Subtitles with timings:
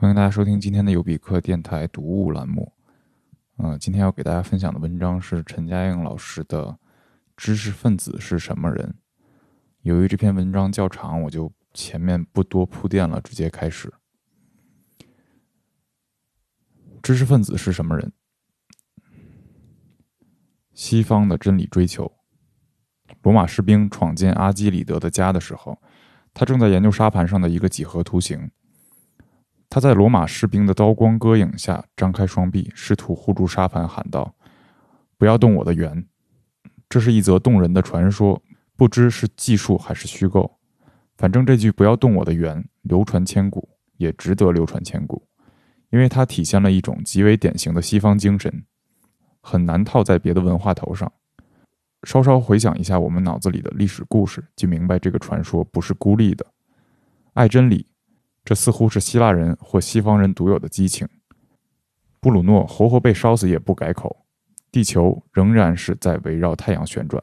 [0.00, 2.72] 欢迎大家收听今天的有比克电台读物栏目。
[3.58, 6.68] 嗯、今天要给大家分享的文章是陈嘉映老师的
[7.36, 8.88] 《知识分子是什么人》。
[9.82, 13.92] 由于这篇文章较长，我就前面不多铺垫了，直接开始。
[17.02, 18.10] 知识分子是什么人？
[20.72, 22.10] 西方的真理追求。
[23.20, 25.78] 罗马士兵闯进阿基里德的家的时候，
[26.32, 28.50] 他正在研究沙盘上的一个几何图形。
[29.70, 34.34] 他在罗马士兵的刀光戈影下张开双臂，试图护住沙盘，喊道
[35.16, 36.04] ：“不要动我的圆。”
[36.90, 38.42] 这是一则动人的传说，
[38.76, 40.58] 不知是技术还是虚构。
[41.16, 45.22] 反正这句“不要动我的圆”流传千古，也值得流传千古，
[45.90, 48.64] 因为它体现了一种极为典型的西方精神，
[49.40, 51.12] 很难套在别的文化头上。
[52.02, 56.44] 稍稍回想一下我们脑子里的历史故事，就明白这个传说不是孤立的。
[57.34, 57.89] 爱真理。
[58.50, 61.08] 这似乎是希腊人或西方人独有的激情。
[62.18, 64.26] 布鲁诺活活被烧死也不改口。
[64.72, 67.22] 地球仍然是在围绕太阳旋转。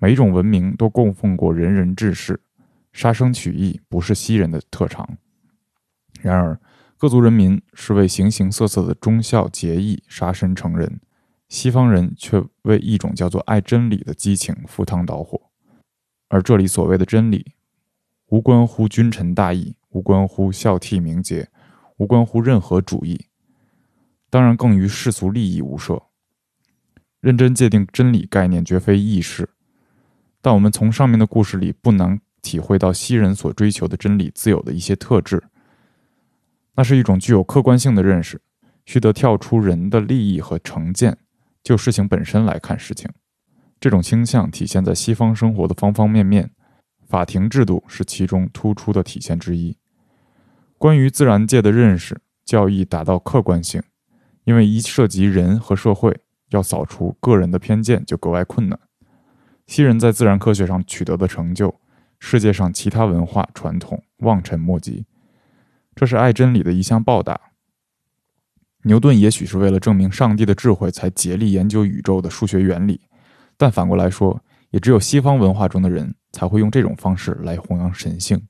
[0.00, 2.40] 每一种文明都供奉过仁人志士。
[2.92, 5.08] 杀生取义不是西人的特长。
[6.20, 6.58] 然而，
[6.98, 11.00] 各族人民是为形形色色的忠孝节义杀身成仁，
[11.48, 15.40] 西方人却为一种叫做爱真理的激情赴汤蹈火。
[16.26, 17.52] 而这里所谓的真理，
[18.26, 19.76] 无关乎君臣大义。
[19.92, 21.48] 无关乎孝悌名节，
[21.98, 23.26] 无关乎任何主义，
[24.28, 26.02] 当然更与世俗利益无涉。
[27.20, 29.48] 认真界定真理概念绝非易事，
[30.40, 35.42] 但我们从上面的故事里不难体会到西人所追求的真理自有的一些特质。
[36.74, 38.40] 那是一种具有客观性的认识，
[38.86, 41.16] 须得跳出人的利益和成见，
[41.62, 43.08] 就事情本身来看事情。
[43.78, 46.50] 这种倾向体现在西方生活的方方面面，
[47.06, 49.76] 法庭制度是其中突出的体现之一。
[50.82, 53.80] 关于自然界的认识，较易达到客观性，
[54.42, 58.76] 因为一涉及人和社会，要扫除个人的偏见就格外困难。
[59.68, 61.72] 西人在自然科学上取得的成就，
[62.18, 65.06] 世界上其他文化传统望尘莫及。
[65.94, 67.40] 这是爱真理的一项报答。
[68.82, 73.02] 牛顿也许是为了证明上帝的智慧，才竭力研究宇宙的数学原理，
[73.56, 78.48] 但反过来说，也只有西方文化中的人才会用这种方式来弘扬神性。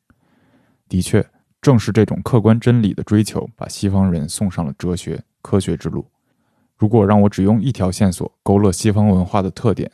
[0.89, 1.23] 的确。
[1.63, 6.05] 正是这种客观真理的追求，把西方人送上了哲学科学之路。
[6.77, 9.91] 如果让我只用一条线索勾勒西方文化的特点，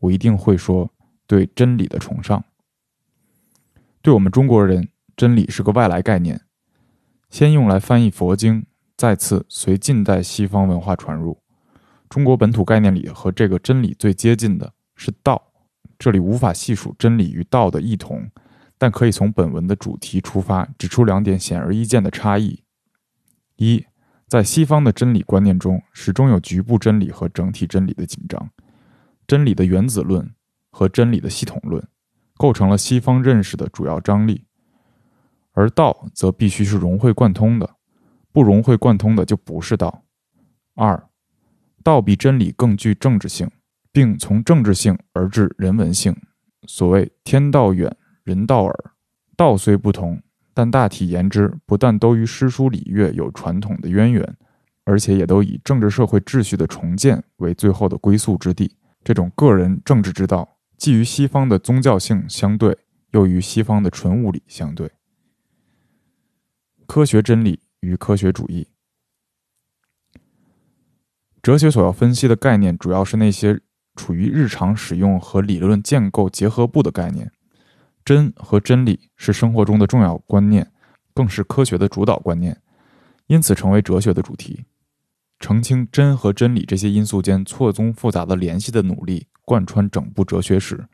[0.00, 0.90] 我一定会说
[1.28, 2.44] 对真理的崇尚。
[4.02, 6.40] 对我们中国人，真理是个外来概念，
[7.30, 8.66] 先用来翻译佛经，
[8.96, 11.38] 再次随近代西方文化传入。
[12.08, 15.40] 中国本土概念里和这个真理最接近的是道，
[15.96, 18.28] 这里无法细数真理与道的异同。
[18.82, 22.64] 但可以从本文的主题出发，指出两点显而易见的差异：
[23.54, 23.86] 一，
[24.26, 28.50] 在西方的真理观念中，始终有局部真理和整体真理的紧张，
[29.24, 30.28] 真理的原子论
[30.68, 31.86] 和真理的系统论
[32.36, 34.46] 构成了西方认识的主要张力；
[35.52, 37.76] 而道则必须是融会贯通的，
[38.32, 40.02] 不融会贯通的就不是道。
[40.74, 41.08] 二，
[41.84, 43.48] 道比真理更具政治性，
[43.92, 46.16] 并从政治性而至人文性。
[46.66, 47.96] 所谓天道远。
[48.24, 48.74] 人道耳，
[49.36, 50.22] 道虽不同，
[50.54, 54.36] 但大体言之，不但都与诗书礼乐有传统的渊源，
[54.84, 58.76] 而且也都以政治社会秩序的重建为最后的归宿之地。
[59.04, 62.78] 这种个人政治之道，既与西方的宗教性相对，
[63.10, 64.90] 又与西方的纯物理相对。
[66.86, 68.68] 科学真理与科学主义，
[71.42, 73.60] 哲学所要分析的概念，主要是那些
[73.96, 77.32] 处于日常使用和理论建构结合部的概念。
[78.04, 80.72] 真和真理是生活中的重要观念，
[81.14, 82.60] 更是科学的主导观念，
[83.26, 84.64] 因此成为哲学的主题。
[85.38, 90.86] 澄清真和真理这些因素间错综复杂的联系的努力，贯穿整部哲学史。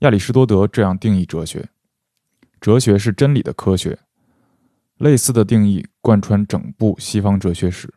[0.00, 1.68] 亚里士多德这样定义哲学：
[2.60, 3.98] 哲学是真理的科学。
[4.98, 7.92] 类似的定义贯穿整部西方哲学史。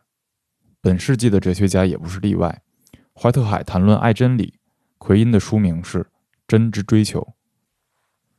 [0.80, 2.62] 本世纪的哲学家也不是例外。
[3.14, 4.58] 怀特海谈论爱真理，
[4.96, 5.98] 奎因的书名是
[6.46, 7.20] 《真之追求》。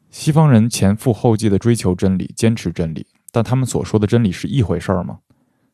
[0.09, 5.19] 西方人前赴后继地追求真理，坚持真理，但他们所说的真理是一回事儿吗？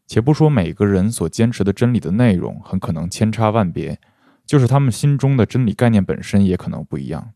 [0.05, 3.99] 且不说每个人所坚持的真理的内容很可能千差万别，
[4.45, 7.31] 就是他们心中的真理概念本身也可能不一样。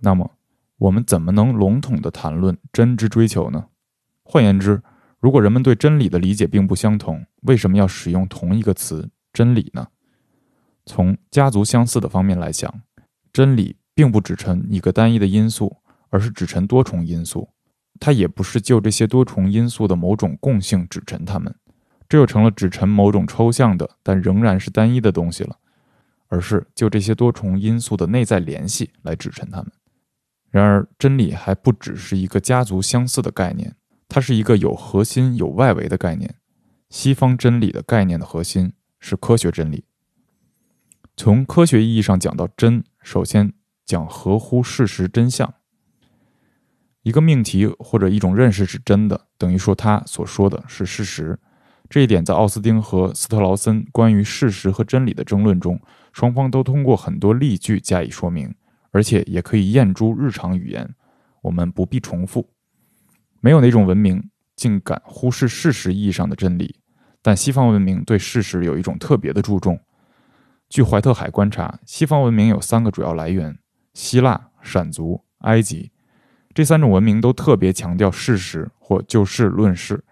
[0.00, 0.32] 那么，
[0.78, 3.66] 我们怎么能笼统地谈论真之追求呢？
[4.24, 4.82] 换言之，
[5.20, 9.88] 如果人们对真理的理解并不相同，为什么要使用同一个词“真理”呢？
[10.84, 12.82] 从家族相似的方面来讲，
[13.32, 15.76] 真理并不只成一个单一的因素。
[16.10, 17.48] 而是指陈多重因素，
[17.98, 21.54] 它也不是就这些多重因素的某种共性指陈它们，
[22.08, 25.56] 这又成了指陈某种抽象的但仍然是单一的东西了，
[26.28, 29.72] 而是就这些多重因素的内在联系来指陈它们。
[30.50, 33.76] 然而，真理还不只是一个家族相似的概念，
[34.08, 36.34] 它是一个有核心有外围的概念。
[36.88, 39.84] 西方真理的概念的核心是科学真理。
[41.16, 43.52] 从科学意义上讲到真，首先
[43.86, 45.54] 讲合乎事实真相。
[47.02, 51.38] 一个命题或者一种认识是真的，等于说他所说的是事实。
[51.88, 55.80] 这一点在奥斯丁和斯特劳森关于事实和真理的争论中，
[56.12, 58.54] 双方都通过很多例句加以说明，
[58.92, 60.94] 而且也可以验诸日常语言，
[61.42, 62.48] 我们不必重复。
[63.40, 66.76] 没有哪种文明竟敢忽视事实意义上的真理，
[67.22, 69.80] 但西方文明对事实有一种特别的注重。
[70.68, 73.58] 据怀特海观察，西方文明有三个主要来源：
[73.94, 75.90] 希腊、闪族、埃及。
[76.60, 80.04] 这三种文明都特别强调事实或就事论事，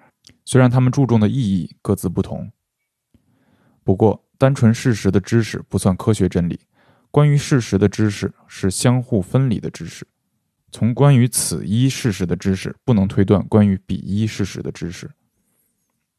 [0.47, 2.51] 虽然他们注重的意义各自不同。
[3.85, 6.59] 不过，单纯事实的知识不算科学真理。
[7.11, 10.07] 关于事实的知识是相互分离的知识。
[10.73, 15.11] 从关于此一事实的知识，不能推断关于彼一事实的知识。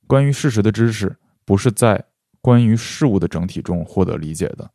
[0.05, 2.05] 关于事实的知识不是在
[2.39, 4.69] 关于事物的整体中获得理解的。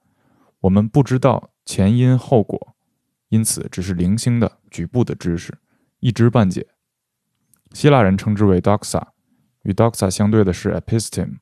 [0.58, 2.74] 我们不知道前因后果。
[3.30, 5.56] 因此，只是零星的局部的知识，
[6.00, 6.66] 一知半解。
[7.72, 9.00] 希腊人称之为 doxa，
[9.62, 11.36] 与 doxa 相对的是 episteme。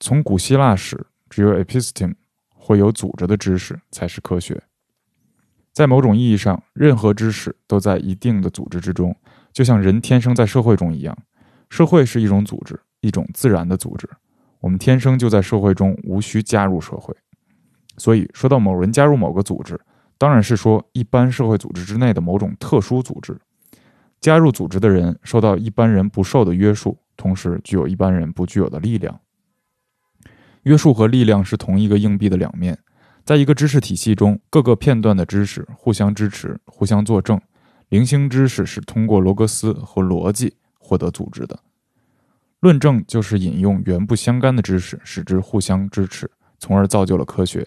[0.00, 2.14] 从古希腊史，只有 episteme
[2.48, 4.62] 会有组织的知识才是科学。
[5.74, 9.14] 在某种意义上，任何知识都在一定的组织之中，
[9.52, 11.14] 就像人天生在社会中一样。
[11.68, 14.08] 社会是一种组织，一种自然的组织。
[14.60, 17.14] 我们天生就在社会中，无需加入社会。
[17.98, 19.78] 所以，说到某人加入某个组织，
[20.16, 23.36] 当然是说，一般社会组织之内的某种特殊组织，
[24.20, 29.20] 加入组织的人受到一般人不受的约束，同时具有一般人不具有的力量。
[30.62, 32.78] 约束和力量是同一个硬币的两面。
[33.24, 37.40] 在一个知识体系中，各个片段的知识互相支持、互相作证。
[37.88, 41.58] 零星知识是通过罗格斯和逻辑获得组织的。
[42.60, 47.66] 论证就是引用原不相干的知识，使之互相支持，从而造就了科学。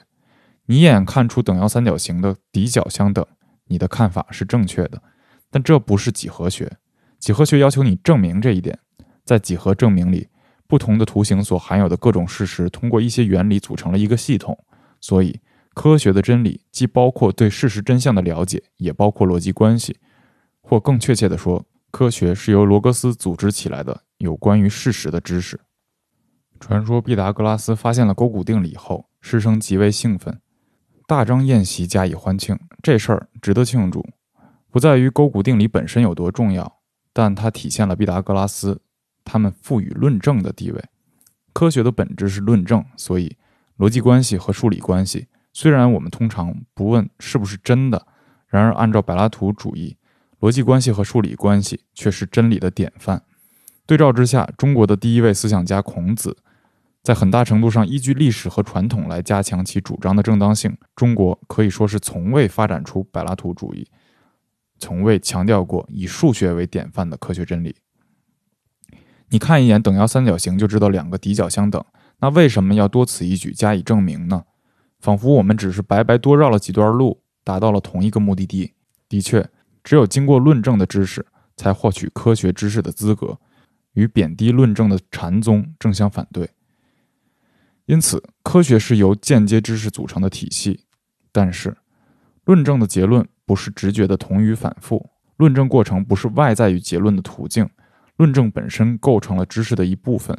[0.68, 3.26] 你一眼看出等腰三角形的底角相等，
[3.68, 5.02] 你的看法是正确的，
[5.50, 6.78] 但这不是几何学。
[7.20, 8.80] 几何学要求你证明这一点。
[9.24, 10.28] 在几何证明里，
[10.68, 14.58] 不同的图形所含有的各种事实通过一些原理组成了一个系统。
[15.02, 15.40] 所以，
[15.74, 19.98] 科学的真理既包括对事实真相的了解，也包括逻辑关系，
[20.62, 25.60] 或更确切地说，科学是由罗格斯组织起来的有关于事实的知识。
[26.60, 30.40] 传说毕达哥拉斯发现了勾股定理后，师生极为兴奋。
[31.08, 34.06] 大张宴席加以欢庆，这事儿值得庆祝，
[34.70, 36.80] 不在于勾股定理本身有多重要，
[37.14, 38.82] 但它体现了毕达哥拉斯
[39.24, 40.84] 他们赋予论证的地位。
[41.54, 43.38] 科学的本质是论证，所以
[43.78, 48.06] 逻辑关系和数理关系，虽然我们通常不问是不是真的，
[48.48, 49.96] 然而按照柏拉图主义，
[50.42, 53.24] 逻辑关系和数理关系却是真理的典范。
[53.86, 56.36] 对照之下，中国的第一位思想家孔子。
[57.08, 60.78] 在很大程度上依据历史和传统来加强其主张的正当性。
[60.94, 63.88] 中国可以说是从未发展出柏拉图主义，
[64.78, 67.78] 从未强调过以数学为典范的科学真理。
[69.30, 71.82] 你看一眼等腰三角形就知道两个底角相等，
[72.20, 74.44] 那为什么要多此一举加以证明呢？
[75.00, 78.74] 仿佛我们只是白白多绕了几段路，达到了同一个目的地。
[79.08, 79.50] 的确，
[79.82, 83.40] 只有经过论证的知识，才获取科学知识的资格，
[83.94, 86.50] 与贬低论证的禅宗正相反对。
[87.88, 90.86] 因此，科学是由间接知识组成的体系。
[91.32, 91.76] 但是，
[92.44, 97.70] 论证的结论不是直觉的同与反复，论证过程不是外在于结论的途径，
[98.18, 100.38] 论证本身构成了知识的一部分。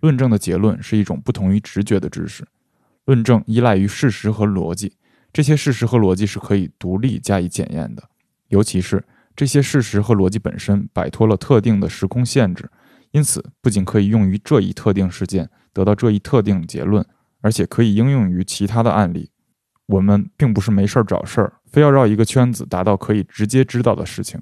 [0.00, 2.46] 论证的结论是一种不同于直觉的知识。
[3.06, 4.94] 论证依赖于事实和逻辑，
[5.32, 8.02] 这些事实和逻辑是可以独立加以检验的，
[8.48, 9.02] 尤其是
[9.34, 12.70] 这些事实和逻辑本身摆脱了特定的时空限制，
[13.12, 15.48] 因此不仅可以用于这一特定事件。
[15.72, 17.04] 得到这一特定结论，
[17.40, 19.30] 而且可以应用于其他的案例。
[19.86, 24.40] 我们并不是没事儿找事儿，非要绕一个圈子达到可以直接知道的事情。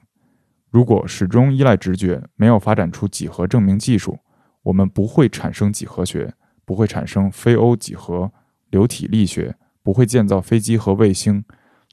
[0.70, 4.18] 如果始终依赖直觉，没有发展出几何证明技术，
[4.64, 6.34] 我们不会产生几何学，
[6.66, 8.30] 不会产生非欧几何
[8.68, 11.42] 流体力学，不会建造飞机和卫星。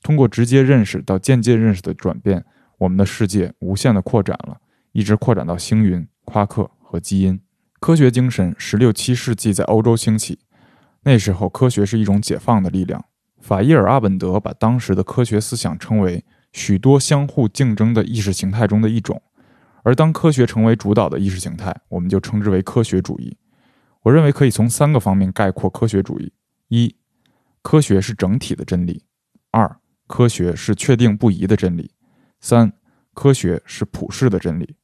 [0.03, 2.43] 通过直接认识到间接认识的转变，
[2.79, 4.57] 我们的世界无限的扩展了，
[4.91, 7.39] 一直扩展到星云、夸克和基因。
[7.85, 10.39] 科学精神十六七世纪在欧洲兴起，
[11.03, 13.05] 那时候科学是一种解放的力量。
[13.39, 19.21] 法伊尔·阿本德把当时的科学思想称为许多相互竞争的意识形态中的一种，
[19.83, 23.37] 而当科学成为主导的意识形态，我们就称之为科学主义。
[24.01, 26.33] 我认为可以从三个方面概括科学主义：
[26.69, 26.95] 一、
[27.61, 29.03] 科学是整体的真理；
[29.51, 29.77] 二、
[30.07, 31.91] 科学是确定不移的真理；
[32.39, 32.73] 三、
[33.13, 34.75] 科学是普世的真理。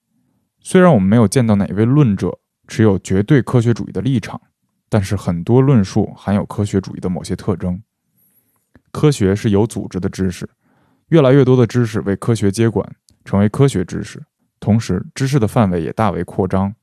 [0.60, 2.38] 虽然我们没有见到哪位论者
[2.72, 4.40] 持有绝对科学主义的立场，
[4.88, 7.84] 但是很多论述含有科学主义的某些特征。
[8.94, 10.50] 科学是有组织的知识，
[11.10, 12.90] 越来越多的知识为科学接管，
[13.26, 14.24] 成为科学知识，
[14.62, 16.74] 同时知识的范围也大为扩张。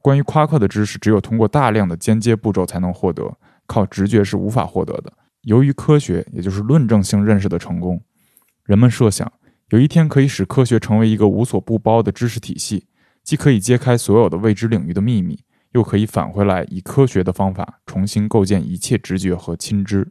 [0.00, 3.30] 关于夸克的知识，只有通过大量的间接步骤才能获得，
[3.66, 5.12] 靠直觉是无法获得的。
[5.42, 8.02] 由于科学，也就是论证性认识的成功，
[8.64, 9.30] 人们设想
[9.68, 12.86] 有一天可以使科学成为一个无所不包的知识体系，
[13.30, 15.38] 既可以揭开所有的未知领域的秘密，
[15.70, 20.10] 又可以返回来以科学的方法重新构建一切直觉和亲知。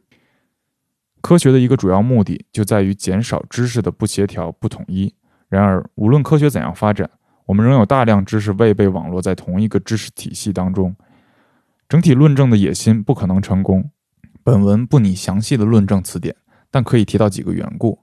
[1.20, 5.14] 科学的一个主要目的就在于减少知识的不协调、不统一。
[5.50, 7.10] 然而，无论科学怎样发展，
[7.44, 10.96] 我们仍有大量知识未被网络在同一个知识体系当中，
[11.90, 13.90] 整体论证的野心不可能成功。
[14.42, 16.34] 本文不拟详细的论证词典，
[16.70, 17.98] 但可以提到几个缘故。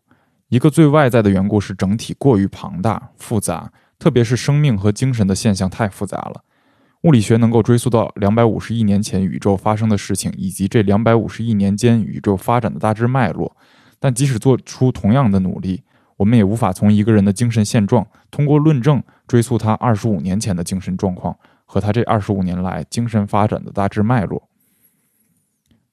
[0.49, 6.43] 一个最外在的缘故是整体过于庞大复杂，特别是生命和精神的现象太复杂了。
[7.01, 13.55] 物理学能够追溯到两百五十亿年前宇宙发生的事情，以及这两百五十亿年间宇宙发展的大致脉络，
[13.99, 15.83] 但即使做出同样的努力，
[16.17, 24.49] 我们也无法从一个人的精神现状通过论证追溯他二十五年前的精神状况和他这二十五年来精神发展的大致脉络。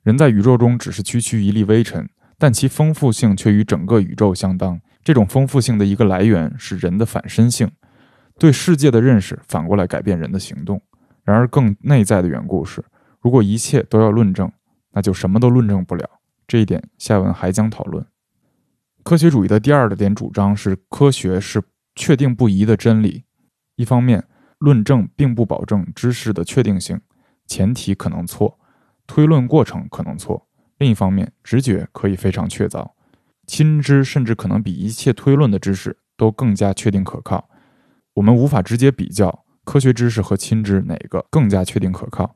[0.03, 2.09] 人在宇宙中只是区区一粒微尘，
[2.39, 4.81] 但其丰富性却与整个宇宙相当。
[5.03, 7.71] 这种丰富性的一个来源是人的反身性，
[8.39, 10.81] 对世界的认识反过来改变人的行动。
[11.23, 12.85] 然而，更内在的缘故是，
[13.21, 14.51] 如果一切都要论证，
[14.93, 16.09] 那就什么都论证不了。
[16.47, 18.05] 这一点下文还将讨论。
[19.03, 21.63] 科学主义的第二点主张是，科学是
[21.95, 23.25] 确定不移的真理。
[23.77, 24.25] 一方面，
[24.59, 27.01] 论证并不保证知识的确定性，
[27.47, 28.59] 前提可能错，
[29.07, 30.47] 推论过程可能错；
[30.79, 32.91] 另一方面，直觉可以非常确凿，
[33.47, 37.49] 亲知甚至可能比一切推论的知识都更加确定可靠。
[38.15, 42.35] 我们无法直接比较科学知识和亲知哪个更加确定可靠。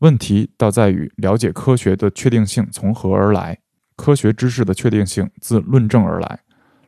[0.00, 3.58] 问题倒在于了解科学的确定性从何而来。
[3.96, 6.40] 科学知识的确定性自论证而来，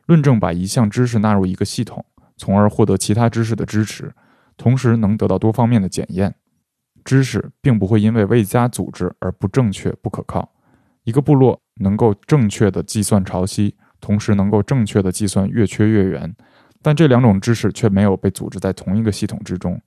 [0.07, 2.05] 论证把一项知识纳入一个系统，
[2.35, 4.13] 从而获得其他知识的支持，
[4.57, 6.35] 同时能得到多方面的检验。
[7.05, 10.53] 知识并不会因为未加组织而不正确、不可靠。
[11.05, 16.35] 一个部落能够正确的计算潮汐，同时能够正确的计算月缺月圆，
[16.87, 19.77] 但这两种知识却没有被组织在同一个系统之中。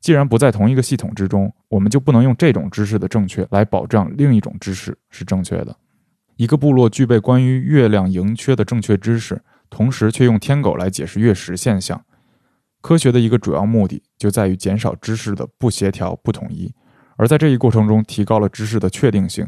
[0.00, 5.76] 既然不在同一个系统之中，我们就不能用这种知识的正确来保障另一种知识是正确的。
[6.36, 12.00] 一个部落具备关于月亮盈缺的正确知识，同时却用天狗来解释月食现象。
[12.80, 16.72] 科学的一个主要目的就在于减少知识的不协调、不统一，
[17.16, 19.44] 而在这一过程中提高了知识的确定性。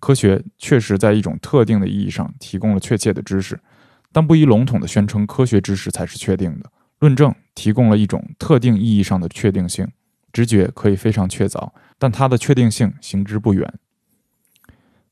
[0.00, 3.60] 科学确实在一种特定的意义上提供了确切的知识，
[4.12, 6.70] 但不宜笼统地宣称科学知识才是确定的。
[6.98, 9.88] 论证提供了一种特定意义上的确定性，
[10.32, 13.72] 直觉可以非常确凿，但它的确定性行之不远。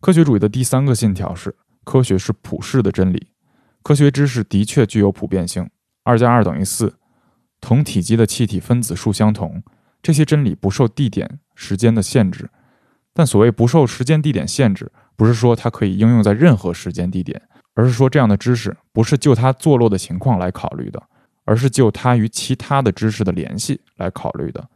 [0.00, 3.28] 科学主义的第三个信条是：科学是普世的真理。
[3.82, 5.70] 科学知识的确具有普遍性，
[6.02, 6.98] 二加二等于四，
[7.60, 9.62] 同体积的气体分子数相同。
[10.02, 12.50] 这些真理不受地点、时间的限制。
[13.14, 17.42] 但所谓不受时间、地点限制，不是说它可以应用在任何时间、地点，
[17.78, 21.00] 而是说这样的知识不是就它坐落的情况来考虑的，
[21.44, 24.68] 而是就它与其他的知识的联系来考虑的。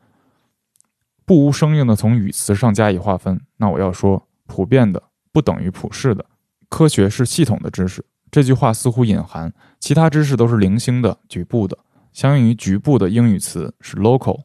[1.25, 5.03] 不无生硬的从语词上加以划分，那我要说普遍的。
[5.33, 6.25] 不等于普世的
[6.69, 8.05] 科学是系统的知识。
[8.31, 11.77] 这句话似乎隐含其他知识都是零星的、局部的。
[12.13, 14.43] 相应于局部的英语词是 local。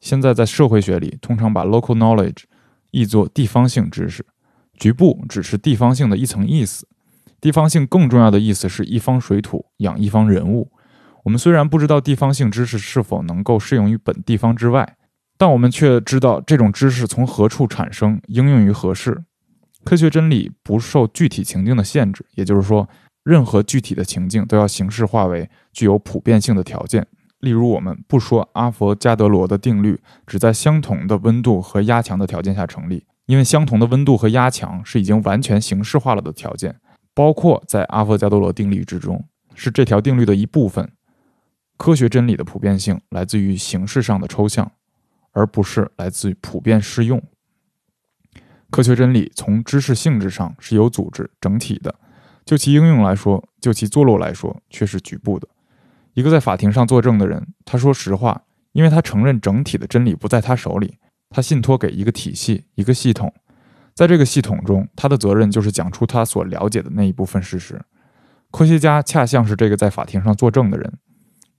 [0.00, 2.44] 现在在社会学里，通常把 local knowledge
[2.90, 4.26] 译作地方性知识。
[4.78, 6.88] 局部只是地方性的一层意思。
[7.44, 10.72] 地方性更重要的意思是一方水土养一方人物。
[11.24, 14.96] 我们虽然不知道地方性知识是否能够适用于本地方之外，
[15.36, 19.24] 但我们却知道这种知识从何处产生，应用于何事。
[19.84, 22.88] 科学真理不受具体情境的限制，也就是说，
[23.24, 27.06] 任何具体的情境都要形式化为具有普遍性的条件。
[27.40, 36.76] 例如，我们不说阿佛加德罗的定律只在相同的温度和压强的条件下成立，因为相同的温度和压强是已经完全形式化了的条件，
[37.14, 40.92] 包括在阿佛加德罗定律之中，是这条定律的一部分。
[41.76, 44.70] 科学真理的普遍性来自于形式上的抽象，
[45.32, 47.22] 而不是来自于普遍适用。
[48.70, 51.94] 科学真理从知识性质上是有组织、整体的，
[52.44, 55.46] 就其应用来说，就其坐落来说，却是局部的。
[56.14, 58.42] 一个在法庭上作证的人，他说实话，
[58.72, 60.98] 因为他承认整体的真理不在他手里，
[61.30, 63.32] 他信托给一个体系、一个系统，
[63.94, 67.80] 在这个系统中，他的责任就是讲出他所了解的那一部分事实。
[68.50, 70.98] 科学家恰像是这个在法庭上作证的人，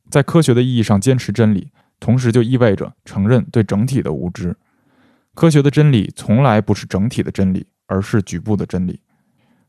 [0.09, 4.55] 在科学的意义上坚持真理，同时就意味着承认对整体的无知。
[5.33, 9.01] 科学的真理从来不是整体的真理，而是局部的真理。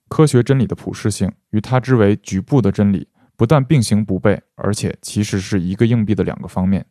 [0.08, 6.86] 科学真理的普适性与它之为局部的真理不但并行不悖，而且其实是一个硬币的两个方面。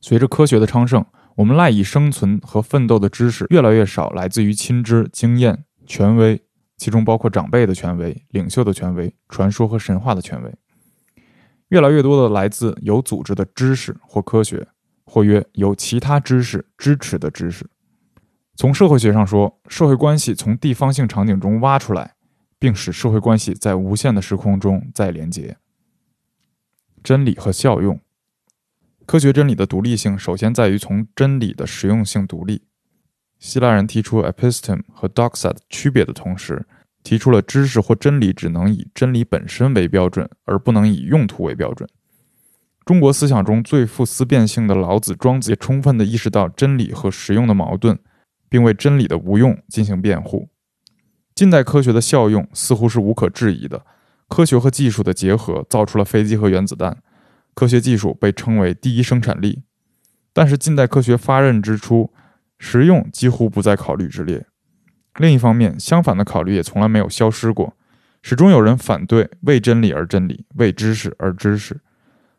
[0.00, 1.04] 随着科学的昌盛，
[1.36, 6.42] 我们赖以生存和奋斗的知识越来越少来自于亲知、经验、权威，
[6.76, 10.54] 其中包括长辈的权威、领袖的权威、传说和神话的权威，
[11.68, 14.68] 越来越多的来自有组织的知识或科学。
[15.12, 17.68] 或曰由其他知识支持的知识。
[18.54, 22.14] 从社会学上说，社会关系从地方性场景中挖出来，
[22.60, 25.56] 并使社会关系在无限的时空中再连接。
[27.02, 28.00] 真理和效用，
[29.10, 32.62] 科学真理的独立性首先在于从真理的实用性独立。
[33.40, 36.64] 希腊人提出 episteme 和 doxa 的区别的同时，
[37.02, 41.88] 提出了知识或真理只能以真理本身为标准，而不能以用途为标准。
[42.84, 47.98] 中国思想中最富思辨性的老子、庄子也充分地意识到真理和实用的矛盾，
[48.48, 50.50] 并为真理的无用进行辩护。
[51.34, 53.84] 近代科学的效用似乎是无可置疑的，
[54.28, 57.02] 科学和技术的结合造出了飞机和原子弹，
[57.54, 59.62] 科学技术被称为第一生产力。
[60.32, 62.12] 但是近代科学发轫之初，
[62.58, 64.46] 实用几乎不在考虑之列。
[65.18, 67.76] 另一方面，相反的考虑也从来没有消失过，
[68.22, 71.80] 始终有人反对为真理而真理，为知识而知识。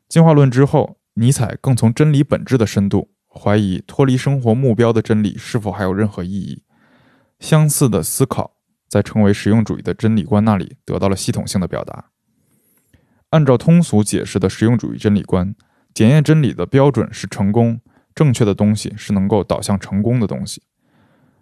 [0.08, 6.64] 进化论之后，尼采更从真理本质的深度怀疑脱离生活目标的真理是否还有任何意义。
[7.40, 8.56] 相似的思考
[8.88, 12.11] 在成为实用主义的真理观那里得到了系统性的表达。
[13.32, 15.54] 按照通俗解释的实用主义真理观，
[15.94, 17.82] 检验真理的标准是成功，
[18.14, 20.62] 正确的东西是能够导向成功的东西。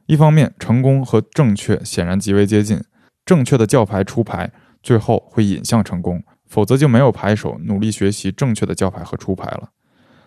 [0.06, 2.82] 一方面，成功和正确显然极为接近，
[3.25, 6.23] 正确的教牌出牌，最后会引向成功。
[6.47, 9.69] 否则就没有牌手努力学习正确的教牌和出牌了。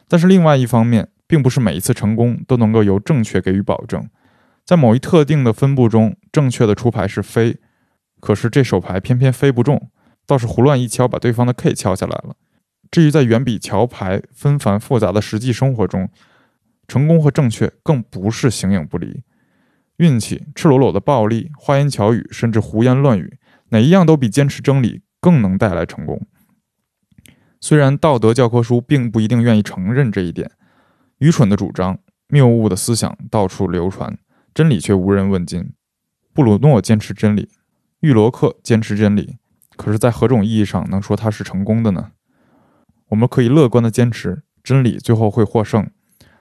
[0.06, 4.08] 但是另外一方面，并不是每一次成功都能够由正确给予保证。
[4.64, 7.56] 在某一特定的分布中，正确的出牌是飞，
[8.20, 9.90] 可是这手牌偏偏飞不中，
[10.26, 12.36] 倒是胡乱一敲把对方的 K 敲下来了。
[12.90, 16.08] 至于在远比桥牌纷繁复杂的实际生活中，
[16.86, 19.22] 成功和正确更不是形影不离。
[19.96, 25.02] 运气、赤裸裸的暴力、花言巧语，甚至胡言乱语，哪一样都比坚持真理。
[25.22, 26.20] 更能带来成功。
[27.60, 30.50] 虽然道德教科书并不一定愿意承认这一点，
[31.18, 34.18] 愚蠢的主张、谬误的思想到处流传，
[34.52, 35.74] 真理却无人问津。
[36.34, 37.48] 布鲁诺坚持真理，
[38.00, 39.36] 玉罗克坚持真理，
[39.76, 42.12] 可是，在何种意义上能说它是成功的呢？
[43.08, 45.90] 我们可以乐观的坚持真理最后会获胜，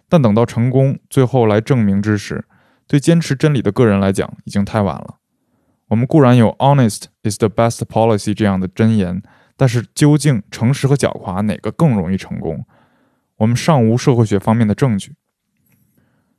[0.07, 2.45] 但等到成功最后来证明之时，
[2.87, 5.15] 对坚持真理的个人来讲，已经太晚了。
[5.87, 9.21] 我们固然有 “honest is the best policy” 这样的箴言，
[9.57, 12.65] 但是究竟诚实和狡猾哪个更容易成功？
[13.37, 15.15] 我们尚无社会学方面的证据。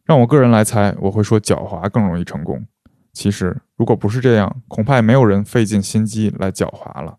[0.05, 2.67] 让我个人来猜，我会说狡猾更容易成功。
[3.13, 7.19] 其实，如果不是这样，恐怕没有人费尽心机来狡猾了。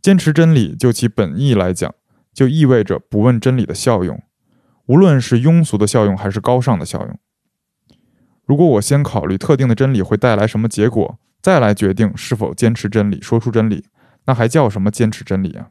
[0.00, 1.94] 坚持真理，就其本意来讲，
[2.32, 4.22] 就意味着不问真理的效用，
[4.86, 7.18] 无论是庸俗的效用还是高尚的效用。
[8.46, 13.84] 如果我先考虑特定的真理会带来什么结果，再来决定是否坚持真理、说出真理，
[14.26, 15.70] 那还叫什么坚持真理啊？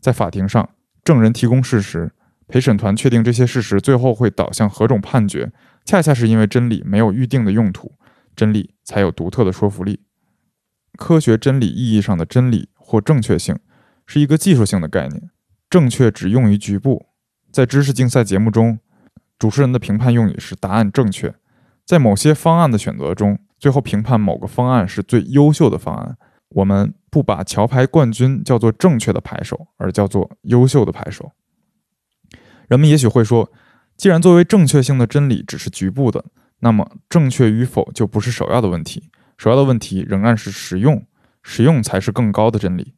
[0.00, 0.68] 在法庭上，
[1.02, 2.12] 证人提供事实，
[2.48, 5.52] 陪审团确定这些事实最后会导向何种判决，
[5.84, 7.92] 恰恰是因为真理没有预定的用途，
[8.34, 10.00] 真理才有独特的说服力。
[10.96, 13.58] 科学真理意义上的真理或正确性，
[14.06, 15.30] 是一个技术性的概念，
[15.68, 17.06] 正确只用于局部。
[17.50, 18.78] 在知识竞赛节目中，
[19.38, 21.34] 主持人的评判用语是答案正确。
[21.84, 26.16] 在某些方案的选择中，最后评判某个方案是最优秀的方案。
[26.50, 31.32] 我们不把桥牌冠军叫做正确的牌手，而叫做优秀的牌手。
[32.68, 33.52] 人们也许会说，
[33.96, 36.24] 既然作为正确性的真理只是局部的，
[36.64, 39.10] 那么正确与否就不是首要的问题。
[39.36, 41.06] 首要的问题仍然是实用，
[41.42, 42.94] 实用才是更高的真理，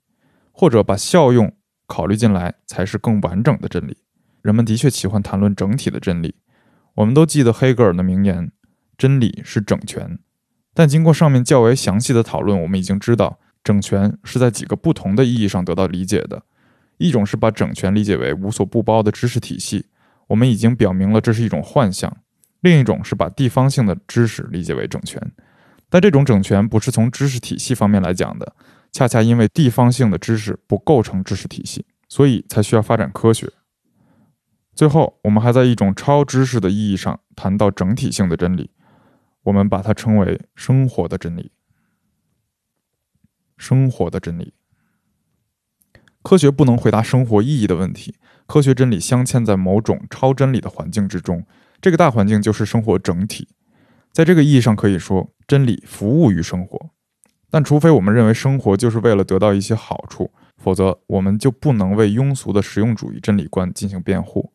[0.52, 1.52] 或者把效用
[1.88, 3.96] 考虑进来才是更完整的真理。
[4.40, 6.36] 人们的确喜欢谈论整体的真理。
[6.94, 8.52] 我们都记得黑格尔的名言。
[8.96, 10.18] 真理是整全，
[10.72, 16.44] 但经过上面较为详细的讨论，我们已经知道，整全是在几个不同的意义上得到理解的。
[16.96, 19.86] 一种是把整全理解为无所不包的知识体系，
[20.28, 22.10] 我们已经表明了这是一种幻象；
[22.66, 25.22] 另一种是把地方性的知识理解为整全，
[25.88, 28.56] 但这种整全不是从知识体系方面来讲的，
[28.90, 33.52] 恰恰因为地方性的知识不构成知识体系，所以才需要发展科学。
[34.74, 38.72] 最后，我们还在一种超知识的意义上谈到整体性的真理，
[39.44, 41.52] 我们把它称为生活的真理。
[43.56, 44.54] 生活的真理，
[46.24, 48.16] 科学不能回答生活意义的问题。
[48.48, 51.46] 科学真理镶嵌在某种超真理的环境之中，
[51.80, 53.48] 这个大环境就是生活整体。
[54.12, 56.90] 在这个意义上，可以说真理服务于生活。
[57.50, 64.52] 但除非我们认为生活就是为了得到一些好处，否则我们就不能为庸俗的实用主义真理观进行辩护。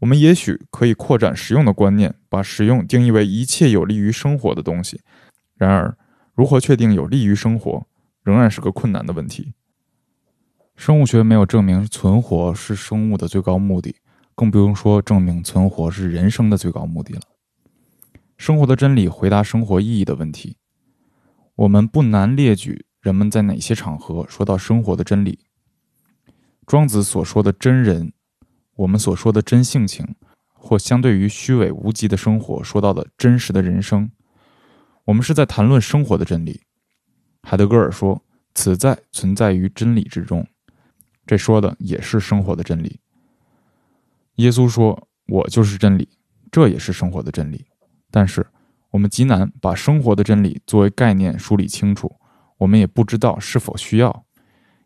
[0.00, 5.00] 我们也许可以扩展实用的观念，把实用定义为一切有利于生活的东西。
[5.56, 5.96] 然而，
[6.34, 7.86] 如何确定有利于生活？
[8.24, 9.52] 仍然是个困难的问题。
[10.74, 13.96] 生物学没有证明存活是生物的最高目的，
[14.34, 17.20] 更不用说证明存活是人生的最高目的了。
[18.36, 20.56] 生活的真理回答生活意义的问题，
[21.54, 25.38] 我们不难列举人们在哪些场合说到生活的真理。
[26.66, 28.12] 庄子所说的真人，
[28.76, 30.14] 我们所说的真性情，
[30.54, 34.10] 或相对于虚伪无极的生活说到的真实的人生，
[35.04, 36.62] 我们是在谈论生活的真理。
[37.42, 38.22] 海德格尔说
[38.54, 40.46] ：“此在存在于真理之中。”
[41.26, 43.00] 这说的也是生活的真理。
[44.36, 46.08] 耶稣说：“我就是真理。”
[46.50, 47.64] 这也是生活的真理。
[48.10, 48.46] 但是
[48.90, 52.14] 我们极难把生活的真理作为概念梳理清楚，
[52.58, 54.24] 我们也不知道是否需要，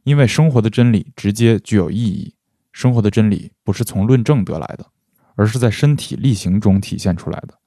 [0.05, 2.35] 因为生活的真理直接具有意义。
[2.73, 4.87] 生活的真理不是从论证得来的，
[5.35, 7.59] 而是在身体力行中体现出来的。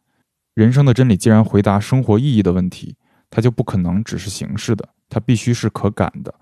[0.54, 2.96] 人生的真理既然回答生活意义的问题。
[3.32, 6.34] 它就不可能只是形式的，它必须是可感的。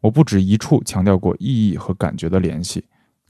[0.00, 2.84] 我不止一处强调过意义和感觉的联系，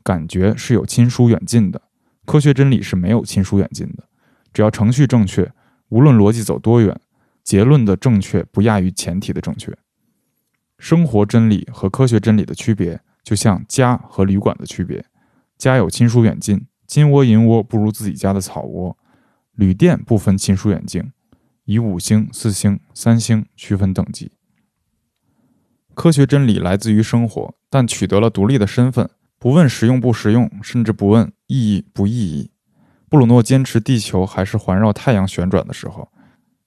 [0.04, 1.82] 感觉是有亲疏远近的，
[2.24, 4.04] 科学真理是没有亲疏远近的。
[4.52, 5.50] 只要程序正确，
[5.88, 7.00] 无论逻辑走多远，
[7.42, 9.76] 结论的正确不亚于前提的正确。
[10.78, 15.04] 生活真理和科学真理的区别，就像家和旅馆的区别，
[15.56, 18.96] 家有亲疏远近，金窝银窝不如自己家的草窝，
[19.54, 21.10] 旅店不分亲疏远近。
[21.64, 24.32] 以五星、四星、三星区分等级。
[25.94, 29.08] 科学真理来自于生活，但取得了独立的身份，
[29.44, 32.50] 不问实用不实用，甚至不问意义不意义。
[33.10, 36.10] 布鲁诺坚持地球还是环绕太阳旋转的时候，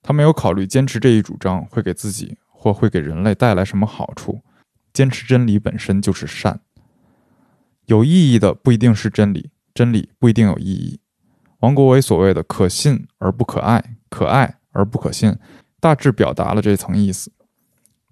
[0.04, 4.42] 他没有考虑坚持这一主张会给自己或会给人类带来什么好处。
[4.94, 6.60] 坚持真理本身就是善。
[7.88, 11.00] 有意义的不一定是真理，真理不一定有意义。
[11.62, 14.60] 王国维所谓的“可信而不可爱”，可爱。
[14.72, 15.36] 而不可信，
[15.80, 17.32] 大致表达了这层意思。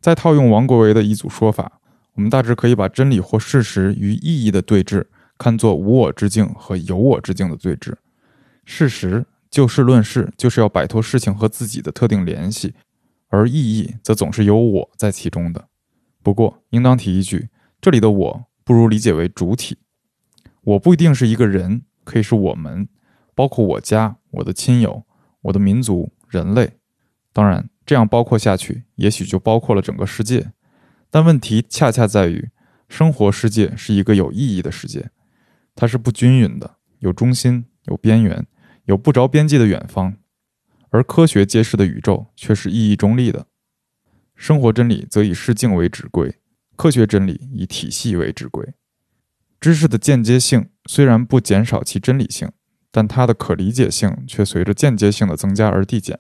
[0.02, 1.75] 再套用王国维的一组说法，
[2.16, 5.06] 我们大致可以把真理或事实与意义的对峙
[5.38, 7.94] 看作无我之境和有我之境的对峙。
[8.66, 12.74] 事实就事论事，就是要摆脱事情和自己的特定联系，
[13.30, 15.68] 而意义则总是有我在其中的。
[16.24, 17.50] 不过，应当提一句，
[17.80, 19.78] 这里的我不如理解为主体。
[20.62, 22.88] 我不一定是一个人，可以是我们，
[23.36, 25.06] 包括我家、我的亲友、
[25.44, 26.12] 我的民族。
[26.28, 26.74] 人类，
[27.32, 30.52] 当然这样包括下去，也许就包括了整个世界。
[31.16, 32.50] 但问题恰恰在于，
[32.90, 35.12] 生活世界是一个有意义的世界，
[35.74, 38.46] 它是不均匀的，有中心，有边缘，
[38.84, 40.18] 有不着边际的远方。
[40.90, 43.48] 而科学揭示的宇宙却是意义中立的。
[44.36, 46.36] 生活真理则以视境为指归，
[46.76, 48.74] 科学真理以体系为指归。
[49.62, 52.52] 知识的间接性虽然不减少其真理性。
[52.92, 56.20] 但它的可理解性却随着间接性的增加而递减。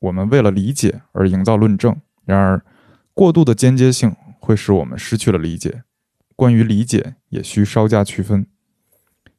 [0.00, 2.64] 我们为了理解而营造论证，然而
[3.12, 5.82] 过度的间接性会使我们失去了理解。
[6.36, 8.46] 关于理解，也需稍加区分。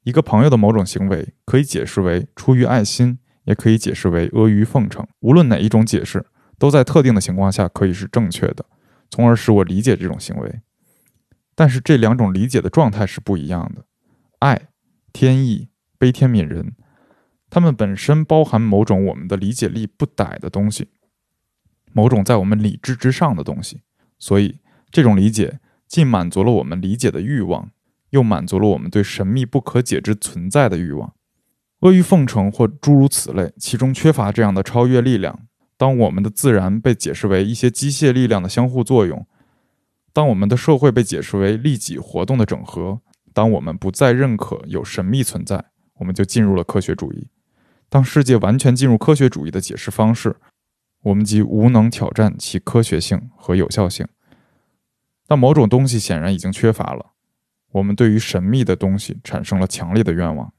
[0.03, 5.07] 一个朋友的某种行为可以解释为出于爱心，也可以解释为阿谀奉承。
[5.19, 6.25] 无论哪一种解释，
[6.57, 8.65] 都在特定的情况下可以是正确的，
[9.09, 10.61] 从而使我理解这种行为。
[11.53, 13.85] 但是这两种理解的状态是不一样的。
[14.39, 14.69] 爱，
[15.13, 15.69] 天意。
[15.97, 16.75] 悲天悯人，
[17.49, 20.89] 它们本身包含某种我们的理解力不逮的东西，
[21.93, 23.81] 某种在我们理智之上的东西。
[24.19, 24.59] 所以，
[24.95, 27.69] 这种理解既满足了我们理解的欲望，
[28.11, 31.13] 又满足了我们对神秘不可解之存在的欲望。
[31.81, 35.37] 阿谀奉承或诸如此类，其中缺乏这样的超越力量。
[35.75, 39.27] 当我们的自然被解释为一些机械力量的相互作用，
[40.13, 43.01] 当我们的社会被解释为利己活动的整合，
[43.33, 45.65] 当我们不再认可有神秘存在。
[45.95, 47.27] 我们就进入了科学主义。
[47.89, 50.37] 当世界完全进入科学主义的解释方式，
[51.01, 54.07] 我们即无能挑战其科学性和有效性。
[55.27, 57.13] 但某种东西显然已经缺乏了。
[57.71, 60.53] 我们对于神秘的东西产生了强烈的愿望。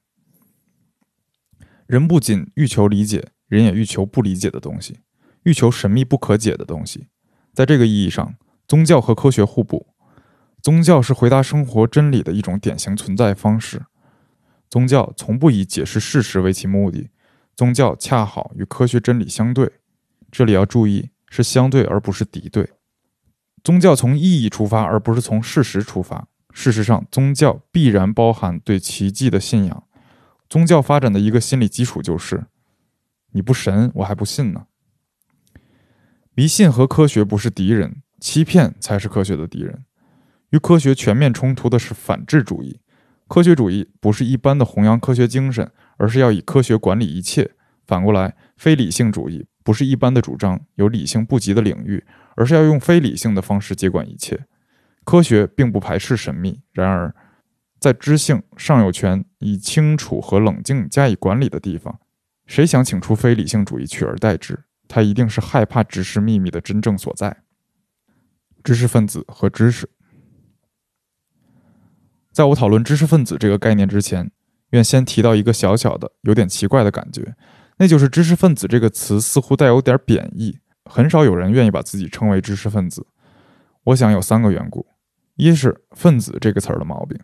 [1.86, 4.98] 人不仅欲求理解，人也欲求不理解的东西，
[5.44, 7.06] 欲求神秘不可解的东西。
[7.54, 8.34] 在这个意义上，
[8.68, 9.86] 宗教和科学互补。
[10.60, 13.86] 宗教是回答生活真理的一种典型存在方式。
[14.68, 17.08] 宗教从不以解释事实为其目的，
[17.54, 19.70] 宗教恰好与科学真理相对。
[20.30, 22.68] 这里要注意，是相对而不是敌对。
[23.66, 26.28] 宗教从意义出发，而不是从事实出发。
[26.52, 29.82] 事实上，宗教必然包含对奇迹的信仰。
[30.48, 32.44] 宗教发展的一个心理基础就是：
[33.32, 34.66] 你不神，我还不信呢。
[36.36, 39.84] 迷信和科学不是敌人，欺骗才是科学的敌人。
[40.50, 42.78] 与科学全面冲突的是反智主义。
[43.26, 47.50] 科学主义不是一般的弘扬科学精神，而是要以科学管理一切。
[47.84, 52.04] 反过来，非理性主义不是一般的主张有理性不及的领域，
[52.36, 54.46] 而是要用非理性的方式接管一切。
[55.04, 57.14] 科学并不排斥神秘，然而，
[57.78, 62.00] 在知性尚有权以清楚和冷静加以管理的地方，
[62.46, 67.42] 谁想请出非理性主义取而代之，他一定是害怕知识秘密的真正所在。
[68.64, 69.88] 知识分子和知识。
[72.32, 74.30] 在我讨论知识分子这个概念之前，
[74.70, 77.36] 愿先提到一个小小的、有点奇怪的感觉，
[77.78, 83.06] 那就是“知识分子”这个词似乎带有点贬义，很少有人愿意把自己称为知识分子。
[83.84, 84.86] 我想有三个缘故：
[85.34, 87.18] 一是“分子”这个词儿的毛病；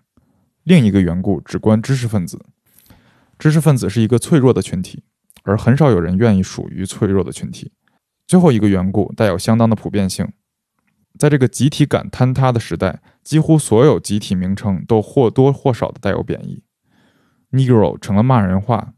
[0.65, 2.45] 另一个缘故只关知识分子。
[3.39, 5.03] 知识分子是一个脆弱的群体，
[5.43, 7.73] 而很少有人愿意属于脆弱的群体。
[8.27, 10.33] 最后一个缘故带有相当的普遍性。
[11.19, 16.63] 在这个集体感坍塌的时代，几乎所有集体名称都或多或少的带有贬义。
[17.51, 18.95] Negro 成了骂人话，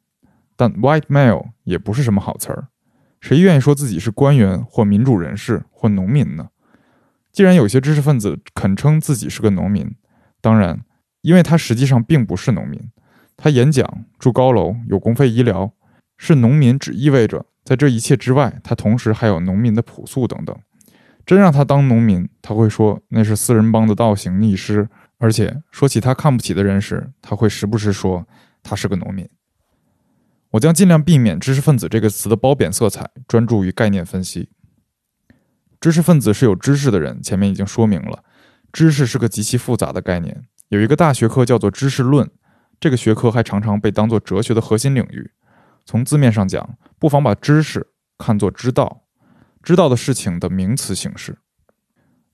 [0.54, 2.68] 但 White male 也不是什么好词儿。
[3.24, 6.48] 谁愿意说自己是官员或民主人士或农民呢？
[7.32, 9.94] 既然有些知识分子肯称自己是个农民，
[10.42, 10.82] 当然，
[11.22, 12.78] 因为他实际上并不是农民。
[13.34, 15.72] 他演讲、住高楼、有公费医疗，
[16.18, 20.54] 是农民只意味着在这一切之外，他同时还有农民的朴素等等。
[21.24, 24.84] 真让他当农民，他会说那是四人帮的倒行逆施；
[25.16, 28.26] 而且说起他看不起的人时，他会时不时说
[28.62, 29.26] 他是个农民。
[30.54, 34.50] 我将尽量避免“知识分子”这个词的褒贬色彩，专注于概念分析。
[35.80, 38.22] 知识分子是有知识的人，前面已经说明了。
[38.72, 42.30] 知识是个极其复杂的概念，有一个大学科叫做知识论，
[42.78, 45.32] 这个学科还常常被当作哲学的核心领域。
[45.84, 49.02] 从字面上讲，不妨把知识看作知道。
[49.60, 51.38] 知道的事情的名词形式。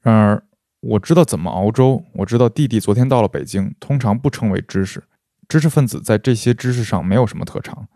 [0.02, 0.42] 然而，
[0.80, 5.04] 我知道怎么熬粥，我知道弟弟昨天到了北京，通常不称为知识。
[5.48, 7.88] 知识分子在这些知识上没有什么特长。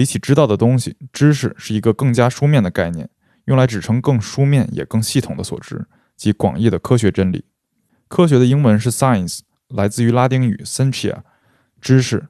[0.00, 3.10] 比起知道的东西，知识是一个更加书面的概念，
[3.44, 5.84] 用来指称更书面也更系统的所知，
[6.16, 7.44] 即广义的科学真理。
[8.08, 11.18] 科学的英文是 science，来自于拉丁语 scientia，
[11.82, 12.28] 知识。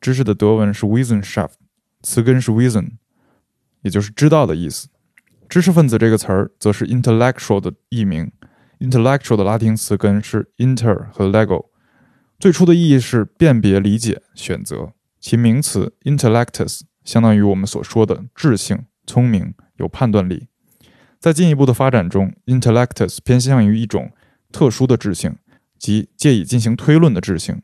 [0.00, 1.52] 知识的德文是 Wissenschaft，
[2.02, 2.94] 词根是 wissen，
[3.82, 4.88] 也就是知道的意思。
[5.48, 8.32] 知识分子这个词儿则是 intellectual 的译名
[8.80, 11.66] ，intellectual 的拉丁词根是 inter 和 lego，
[12.40, 14.92] 最初的意义是辨别、理解、选择。
[15.20, 20.48] 其名词 intellectus 相当于我们所说的智性、聪明、有判断力。
[21.18, 24.12] 在进一步的发展中，intellectus 偏向于一种
[24.52, 25.36] 特殊的智性，
[25.78, 27.62] 即借以进行推论的智性。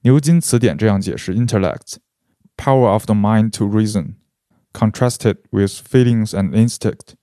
[0.00, 4.14] 牛津词典这样解释 intellect：power of the mind to reason。
[4.72, 7.14] Contrasted with feelings and instinct,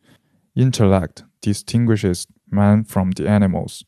[0.55, 3.81] intellect distinguishes man from the animals.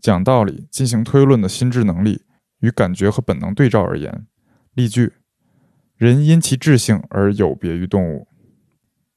[0.00, 2.22] 讲道理、进行推论的心智能力
[2.60, 4.26] 与感觉和本能对照而言，
[4.72, 5.12] 例句：
[6.00, 8.26] 人因其智性而有别于动物。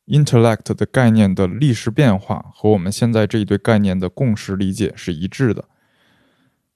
[0.08, 5.64] Intellect 的概念的历史变化和我们现在这一对概念的共识理解是一致的。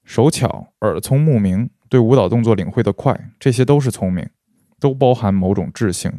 [0.06, 4.26] 手巧、耳聪目明、对舞蹈动作领会的快，这些都是聪明，
[4.80, 6.10] 都包含某种智性。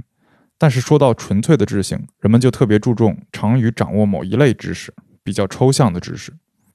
[0.58, 6.34] 但是说到纯粹的智性，人们就特别注重长于掌握某一类知识，比较抽象的知识。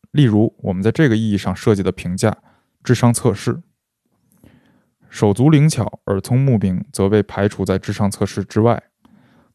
[0.09, 2.35] 例如，我们在这个意义上设计的评价
[2.83, 3.61] 智商测试。
[5.13, 8.81] 手足灵巧、耳聪目明则被排除在智商测试之外。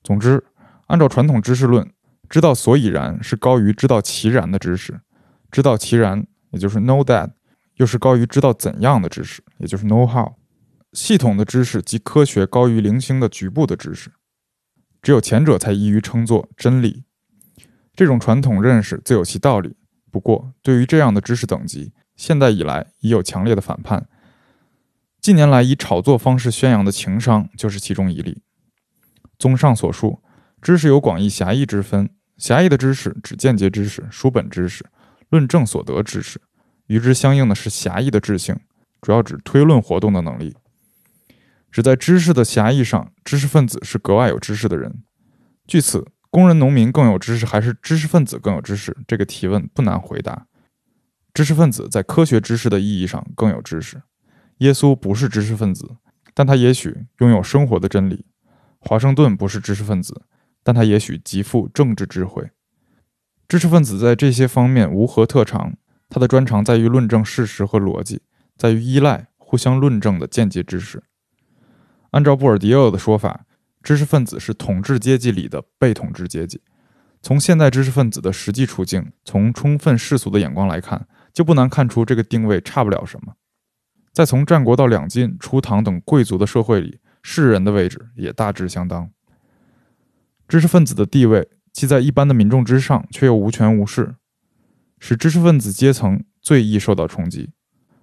[0.04, 0.44] 总之，
[0.86, 1.90] 按照传统知识论，
[2.28, 5.00] 知道所以然是高于知道其然的知识。
[5.50, 7.30] 知道其然，也就是 know that，
[7.74, 10.34] 又是高于知道怎样的知识，也就是 know how。
[10.92, 14.12] 系统的知识及科学高于零星的局部的知识。
[15.02, 17.02] 只有前者才易于称作真理。
[17.96, 19.76] 这种传统认识自有其道理。
[20.12, 24.08] 不过，对于这样的知识等级，现代以来已有强烈的反叛。
[25.20, 28.42] 近年来以炒作方式宣扬的情商就是其中一例。
[29.38, 30.22] 综上所述，
[30.62, 32.10] 知识有广义、狭义之分。
[32.36, 34.86] 狭义的知识指间接知识、书本知识、
[35.28, 36.38] 论证所得知识；
[36.86, 38.56] 与之相应的是狭义的智性，
[39.00, 40.54] 主要指推论活动的能力。
[41.72, 45.02] 只在知识的狭义上，知识分子是格外有知识的人。
[45.66, 48.96] 据此，工人、农民更有知识，还是知识分子更有知识？
[49.06, 50.46] 这个提问不难回答。
[51.34, 54.00] 知识分子在科学知识的意义上更有知识。
[54.58, 55.96] 耶稣不是知识分子，
[56.34, 58.26] 但他也许拥有生活的真理。
[58.78, 60.22] 华盛顿不是知识分子，
[60.62, 62.50] 但他也许极富政治智慧。
[63.48, 65.74] 知识分子在这些方面无何特长，
[66.08, 68.22] 他的专长在于论证事实和逻辑，
[68.56, 71.02] 在于依赖互相论证的间接知识。
[72.10, 73.44] 按照布尔迪厄的说法。
[73.80, 76.60] 知识分子是统治阶级里的被统治阶级。
[77.22, 83.34] 从现代知识分子的实际处境，从充分世俗的眼光来看，就不难看出这个定位差不了什么。
[84.18, 89.08] 在从战国到两晋、初唐等贵族的社会里，士人的位置也大致相当。
[90.48, 94.16] 知识分子的地位既在一般的民众之上，却又无权无势，
[94.98, 97.50] 使知识分子阶层最易受到冲击。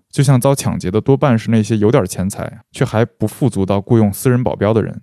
[0.10, 5.02] 就像遭抢劫的多半是那些有点钱财却还不富足到雇佣私人保镖的人。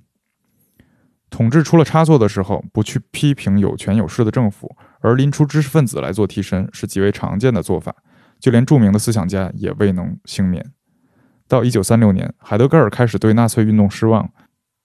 [1.28, 7.94] 统治出了差错的时候，不去批评有权有势的政府，而拎出知识分子来做替身，是极为常见的做法。
[8.40, 10.72] 就连著名的思想家也未能幸免。
[11.46, 14.30] 到一九三六年，海德格尔开始对纳粹运动失望。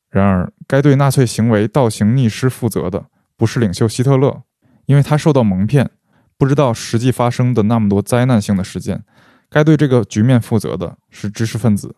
[0.09, 4.43] 然而，该对纳粹行为倒行逆施负责的不是领袖希特勒，
[4.85, 5.89] 因为他受到蒙骗，
[6.37, 9.03] 不知道实际发生的那么多灾难性的事件。
[9.49, 11.95] 该对这个局面负责的是知识分子。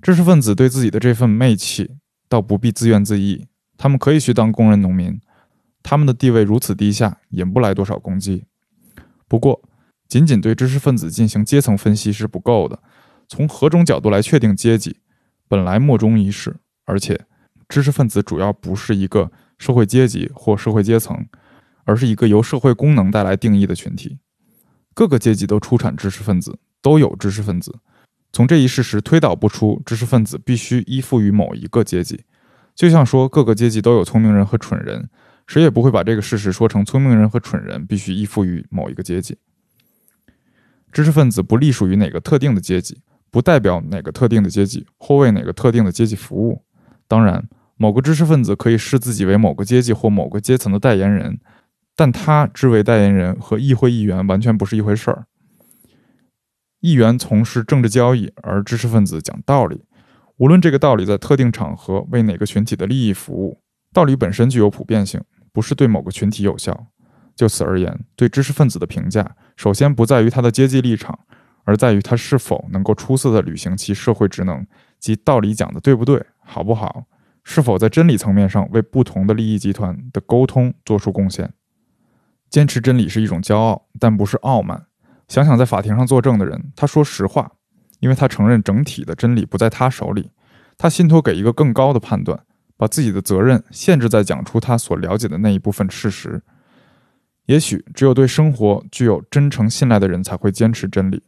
[0.00, 1.96] 知识分子对自己的这份媚气。
[2.28, 3.46] 倒不必自怨自艾，
[3.76, 5.20] 他们可以去当工人、农民，
[5.82, 8.46] 他们的地位如此低下，引不来多少攻击。
[9.28, 9.60] 不过，
[10.08, 12.78] 仅仅对知识分子进行阶层分析是不够的，
[13.32, 14.98] 从何种角度来确定阶级，
[15.48, 16.54] 本来莫衷一是。
[16.84, 17.18] 而且，
[17.66, 21.26] 知识分子主要不是一个社会阶级或社会阶层，
[21.84, 24.18] 而是一个由社会功能带来定义的群体。
[24.92, 27.74] 各个阶级都出产知识分子，都有知识分子。
[28.34, 32.24] 从这一事实推导不出知识分子必须依附于某一个阶级，
[32.74, 35.08] 就像说各个阶级都有聪明人和蠢人，
[35.46, 39.38] 谁也不会把这个事实说成聪明人和蠢人必须依附于某一个阶级。
[40.92, 43.00] 知识分子不隶属于哪个特定的阶级，
[43.32, 46.62] 不代表哪个特定的阶级或为哪个特定的阶级服务。
[47.08, 51.40] 当然，某个知识分子可以视自己为某个阶级或某个阶层的代言人，
[51.96, 55.24] 但他之为代言人和议会议员完全不是一回事儿。
[56.80, 59.82] 议员从事政治交易，而知识分子讲道理。
[60.36, 63.60] 无论这个道理在特定场合为哪个群体的利益服务，
[63.92, 66.86] 道理本身具有普遍性，不是对某个群体有效。
[67.34, 71.18] 就此而言，对知识分子的评价，首先不在于他的阶级立场，
[71.64, 74.66] 而在于他是否能够出色的履行其社会职能，
[74.98, 77.04] 即道理讲的对不对、好不好，
[77.44, 81.52] 是否在真理层面上为不同的利益集团的沟通做出贡献。
[82.50, 84.86] 坚持真理是一种骄傲，但不是傲慢。
[85.28, 87.52] 想想在法庭上作证的人，他说实话，
[88.00, 90.30] 因为他承认整体的真理不在他手里，
[90.76, 92.44] 他信托给一个更高的判断，
[92.76, 96.42] 把自己的责任限制在讲出他所了解的那一部分事实。
[97.46, 101.22] 也许只有对生活具有真诚信赖的人才会坚持真理，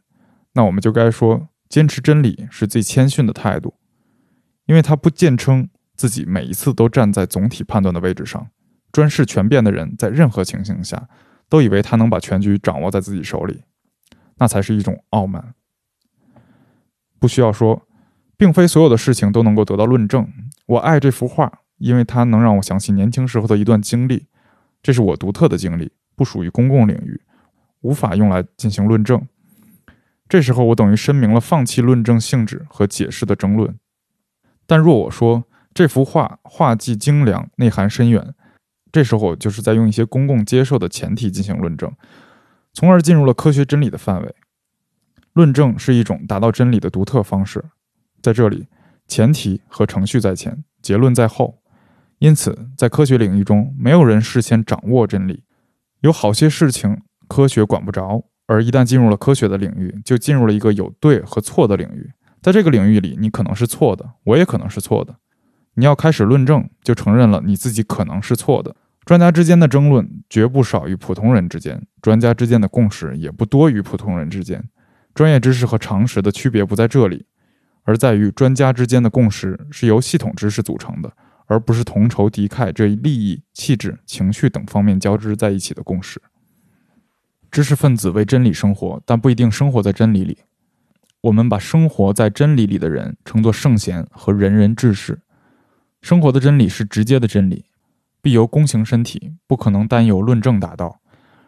[0.55, 3.75] 那我们就该说，坚持真理是最谦逊的态度，
[4.65, 8.49] 因为他不坚称自己每一次都站在总体判断的位置上。
[8.91, 11.09] 专事权变的人，在任何情形下，
[11.49, 13.63] 都以为他能把全局掌握在自己手里。
[14.37, 15.53] 那才是一种傲慢。
[17.19, 17.87] 不需要说，
[18.37, 20.27] 并非所有的事情都能够得到论证。
[20.67, 24.27] 我爱这幅画，因为它能让我想起年轻时候的一段经历，
[24.81, 27.21] 这是我独特的经历，不属于公共领域，
[27.81, 29.25] 无法用来进行论证。
[30.27, 33.77] 这时候，我等于声明了放弃论证性质和解释的争论。
[34.65, 38.33] 但若我说这幅画画技精良，内涵深远，
[38.91, 41.91] 这时候就是在用一些公共接受的前提进行论证。
[42.73, 44.35] 从而进入了科学真理的范围。
[45.33, 47.63] 论证是一种达到真理的独特方式，
[48.21, 48.67] 在这里，
[49.07, 51.61] 前提和程序在前，结论在后。
[52.19, 55.43] 因此，在科学领域中，没有人事先掌握真理。
[55.99, 62.11] 有好些事情科学管不着，而一旦进入了科学的领域，就进入了一个有对和错的领域。
[62.41, 65.15] 在这个领域里，你可能是错的，我也可能是错的。
[65.75, 68.75] 你要开始论证，就承认了你自己可能是错的。
[69.03, 74.63] 专家之间的争论绝不少于普通人之间，专家之间的共识也不多于普通人之间。
[75.13, 77.25] 专业知识和常识的区别不在这里，
[77.83, 81.11] 而在于专家之间的共识是由系统知识组成的，
[81.47, 86.21] 而不是同仇敌忾这一利益、气质、情绪等方面交织在一起的共识。
[87.55, 90.39] 知识分子为真理生活，但不一定生活在真理里。
[91.21, 95.21] 我们把生活在真理里的人称作圣贤和仁人志士。
[96.01, 97.63] 生活的真理是直接的真理。
[98.21, 100.99] 必由公行身体，不可能单由论证达到。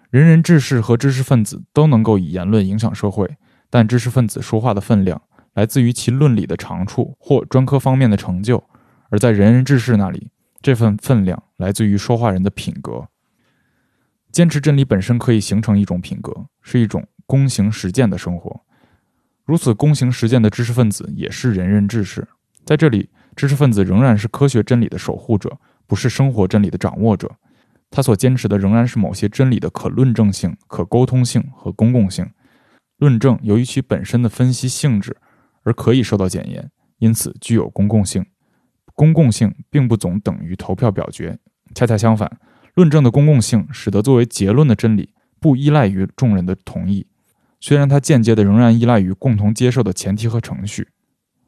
[0.09, 3.29] 人人志士和知识分子都能够以言论影响社会，
[3.69, 5.21] 但知识分子说话的分量
[5.55, 8.63] 来自于其论理的长处或专科方面的成就，
[9.09, 10.29] 而在仁人志士那里，
[10.61, 13.09] 这份分量来自于说话人的品格。
[14.37, 16.31] 坚持真理本身可以形成一种品格，
[16.61, 18.61] 是一种躬行实践的生活。
[19.43, 22.27] 如此躬行实践的知识分子也是仁人志士。
[22.63, 25.57] 在这里，知识分子仍然是科学真理的守护者，
[25.87, 27.35] 不是生活真理的掌握者。
[27.89, 32.29] 他所坚持的仍然是某些真理的可论证性、可沟通性和公共性。
[32.97, 35.17] 论证由于其本身的分析性质
[35.63, 36.69] 而可以受到检验，
[36.99, 38.23] 因此具有公共性。
[38.93, 41.39] 公共性并不总等于投票表决，
[41.73, 42.39] 恰恰相反，
[42.77, 45.09] 论证的公共性使得作为结论的真理
[45.39, 47.07] 不依赖于众人的同意，
[47.59, 50.89] 虽然它间接的仍然依赖于共同接受的前提和程序，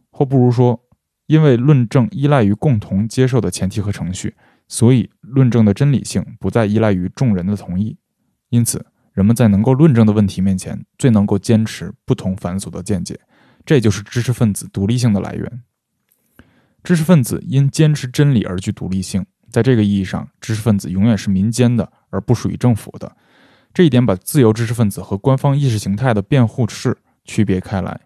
[0.10, 0.84] 或不如说，
[1.28, 4.34] 因为论证依赖于共同接受的前提和程序，
[4.68, 7.96] 所以论证的真理性不再依赖于众人的同意。
[8.50, 13.20] 因此，人们在能够论证的问题面前，最能够坚持不同繁琐的见解，
[13.64, 15.62] 这就是知识分子独立性的来源。
[16.84, 23.16] 知识分子因坚持真理而具独立性，在这个意义上，知识分子永远是民间的，而不属于政府的。
[23.74, 28.02] 这一点把自由知识分子和官方意识形态的辩护士区别开来。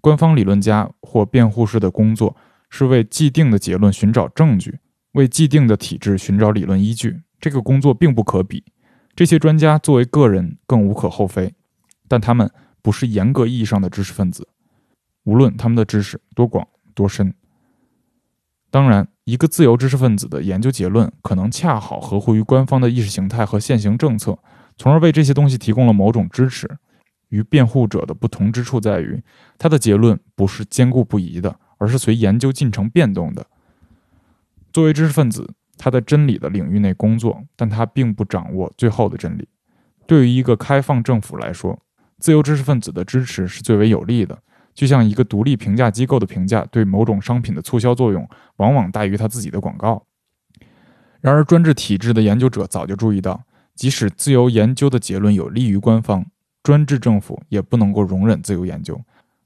[0.00, 2.36] 官方理论家或辩护士的工作
[2.70, 4.78] 是为既定的结论寻找证据，
[5.12, 7.22] 为既定的体制寻找理论依据。
[7.40, 8.64] 这个工作并不可比。
[9.14, 11.54] 这些专家作为个人更无可厚非，
[12.08, 12.50] 但他们
[12.82, 14.48] 不是严格意义上的知识分子，
[15.24, 17.32] 无论他们的知识多广多深。
[18.70, 24.38] 当然，一个自由知识分子的研究结论可能恰好合乎于官方的意识形态和现行政策，
[24.76, 26.68] 从而为这些东西提供了某种支持。
[27.30, 29.20] 与辩护者的不同之处在于，
[29.58, 33.44] 他的结论不是坚固不移的，而是随研究进程变动的。
[34.72, 39.48] 作为知识分子，他在真理的领域内工作，但他并不掌握最后的真理。
[40.06, 41.76] 对于一个开放政府来说，
[42.18, 44.38] 自由知识分子的支持是最为有利的。
[44.76, 50.04] 就像一个独立评价机构的评价对某种商品的促销作用，往往大于他自己的广告。
[51.22, 53.42] 然而，专制体制的研究者早就注意到，
[53.74, 56.26] 即使自由研究的结论有利于官方，
[56.62, 59.02] 专制政府也不能够容忍自由研究。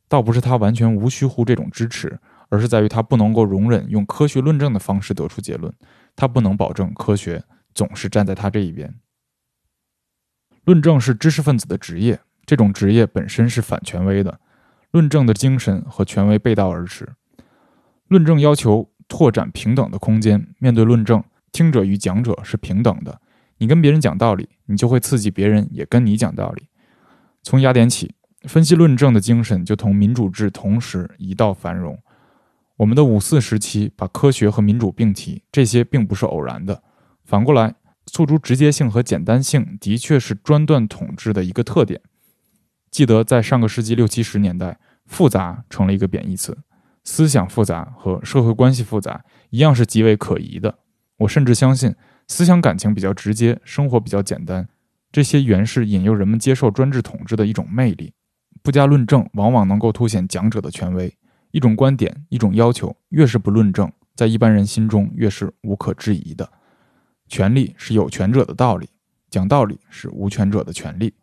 [0.08, 2.18] 倒不是他完全无需乎这种支持，
[2.48, 5.72] 而是在于他不能够容忍用科学论证的方式得出结论。
[6.16, 8.92] 他不能保证科学总是站在他这一边。
[10.64, 14.40] 论证是知识分子的职业，这种职业本身是反权威的。
[14.90, 17.08] 论证的精神和权威背道而驰。
[18.08, 20.48] 论证要求拓展平等的空间。
[20.58, 21.22] 面对论证，
[21.52, 23.20] 听者与讲者是平等的。
[23.58, 26.66] 你跟别人讲道理，你就会刺激别人也跟你讲道理。
[27.42, 28.14] 从雅典起，
[28.48, 31.98] 分析论证的精神就同民主制同时一道繁荣。
[32.78, 36.82] 我们的五四时期把科学和民主并提，这些并不是偶然的。
[37.24, 37.74] 反过来，
[38.06, 42.00] 诉诸直接性和简单性的确是专断统治的一个特点。
[42.90, 46.58] 记得在上个世纪六七十年代，复杂成了一个贬义词，
[47.04, 50.78] 思想复杂和社会关系复杂一样是极为可疑的。
[51.18, 51.94] 我甚至相信，
[52.26, 54.68] 思想感情比较直接，生活比较简单，
[55.12, 58.12] 这些原是引诱人们接受专制统治的一种魅力。
[58.62, 61.16] 不加论证，往往能够凸显讲者的权威。
[61.52, 66.50] 一种观点，一种要求，越是不论证，在一般人心中越是无可置疑的。
[67.28, 68.88] 权力是有权者的道理，
[69.30, 71.14] 讲道理是无权者的权利。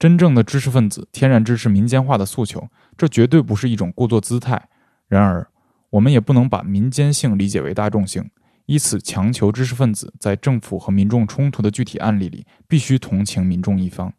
[0.00, 4.70] 真正的知识分子天然支持民间化的诉求，这绝对不是一种故作姿态。
[5.08, 5.46] 然而，
[5.90, 8.30] 我们也不能把民间性理解为大众性，
[8.64, 14.10] 以此强求知识分子在政府和民众冲突的具体案例里必须同情民众一方。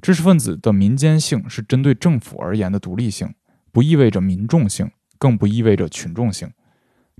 [0.00, 3.34] 知识分子的民间性是针对政府而言的独立性，
[3.72, 4.88] 不意味着民众性，
[5.18, 6.48] 更不意味着群众性。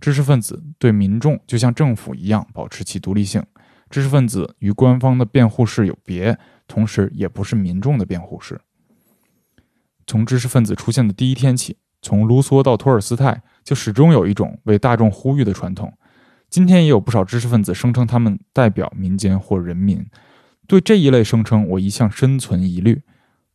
[0.01, 3.45] 知识分子对民众就像政府一样保持其独立性。
[3.91, 6.39] 知识分子与官方的辩护士有别。
[6.71, 8.61] 同时，也不是民众的辩护师。
[10.07, 15.93] 从知识分子出现的第一天起，从卢梭到托尔斯泰，就始终有一种为大众呼吁的传统。
[16.49, 20.05] 今天也有不少知识分子声称他们代表民间或人民。
[20.67, 23.03] 对这一类声称，我一向深存疑虑。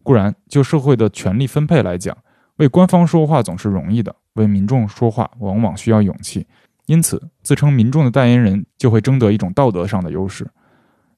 [0.03, 2.15] 固然，就社会的权力分配来讲，
[2.57, 6.45] 为官方说话总是容易的，为民众说话往往需要勇气。
[6.85, 10.47] 因此，自称民众的代言人就会争得一种道德上的优势。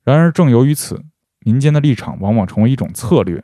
[0.04, 1.04] 然而，正由于此。
[1.48, 3.42] 民间的立场往往成为一种策略，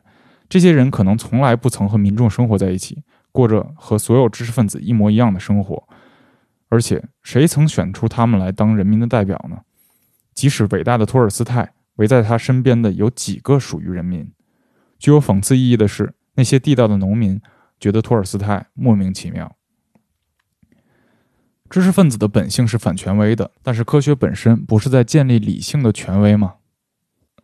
[0.49, 3.01] 这些人可能从来不曾和民众生活在一起，
[3.31, 5.87] 过着和所有知识分子一模一样的生活。
[6.67, 9.61] 而且，谁曾选出他们来当人民的代表呢？
[10.33, 14.29] 即使伟大的托尔斯泰，围在他身边的有几个属于人民？
[14.99, 17.39] 具有讽刺意义的是，那些地道的农民
[17.79, 19.55] 觉得托尔斯泰莫名其妙。
[21.69, 26.55] 知识分子的本性是反权威的，但是科学本身不是在建立理性的权威吗？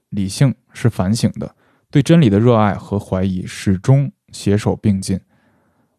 [0.09, 1.55] 理性是反省的，
[1.89, 5.19] 对真理的热爱和怀疑始终携手并进。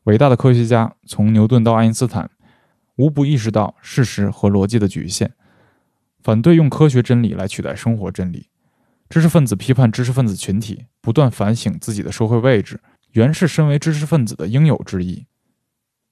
[0.04, 2.30] 伟大的科学家，从牛顿到爱因斯坦，
[2.96, 5.30] 无不意识到事实和逻辑的局限，
[6.22, 8.48] 反对用科学真理来取代生活真理。
[9.08, 12.80] 知识分子批判知识分子群体，不断反省自己的社会位置，
[13.12, 15.26] 原是身为知识分子的应有之义。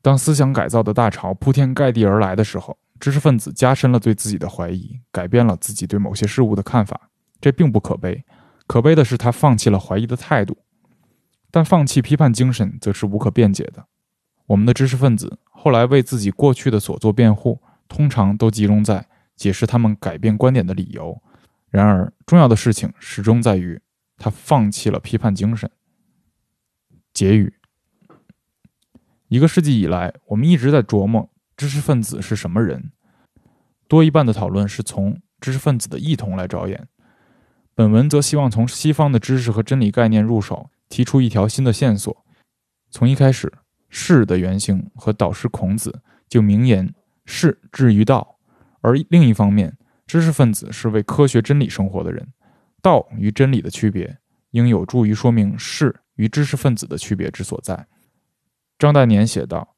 [0.02, 7.07] 当思想改造的大潮铺天盖地而来的时候，知识分子加深了对自己的怀疑，改变了自己对某些事物的看法。
[7.40, 8.24] 这并不可悲，
[8.66, 10.58] 可悲的是他放弃了怀疑的态度。
[11.50, 13.86] 但放弃批判精神，则是无可辩解的。
[14.46, 21.22] 我们的知识分子后来为自己过去的所作辩护，通常都集中在解释他们改变观点的理由。
[21.70, 23.80] 然而，重要的事情始终在于，
[24.16, 25.70] 他放弃了批判精神。
[27.12, 27.54] 结语：
[29.28, 32.92] 一个世纪以来，我们一直在琢磨知识分子是什么人，
[33.86, 36.88] 多一半的讨论是从知识分子的异同来着眼。
[37.78, 42.24] 本文则希望从西方的知识和真理概念入手，提出一条新的线索。
[42.90, 43.52] 从一开始，
[43.88, 46.92] 士的原型和导师孔子就明言
[47.24, 48.40] “士至于道”，
[48.82, 49.78] 而另一方面。
[50.08, 52.26] 知识分子是为科学真理生活的人，
[52.82, 54.18] 道与真理的区别，
[54.50, 57.86] 应有助于说明士与知识分子的区别之所在。
[58.76, 59.76] 张大年写道：“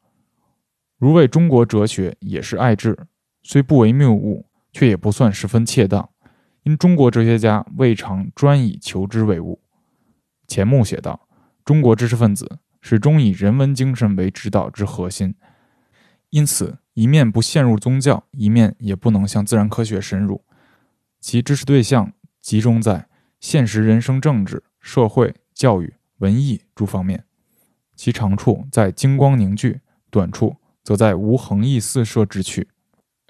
[0.97, 2.97] 如为中国哲学也是爱智，
[3.43, 6.09] 虽不为谬误，却也不算十分切当，
[6.63, 9.61] 因中国哲学家未尝专以求知为务。”
[10.47, 11.29] 钱穆写道
[11.65, 15.35] ：“中国知识分子始终以人文精神为指导之核心，
[16.31, 20.45] 因此。”一面不陷入宗教，一面也不能向自然科学深入。
[21.19, 23.09] 其知识对象集中在
[23.39, 27.25] 现实人生、政治、社会、教育、文艺诸方面，
[27.95, 29.81] 其长处在精光凝聚，
[30.11, 32.69] 短处则在无横溢四射之趣。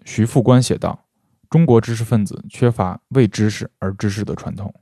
[0.05, 1.05] 徐复观写道
[1.51, 4.73] ：“中国知识分子缺乏为知识而知识的传统，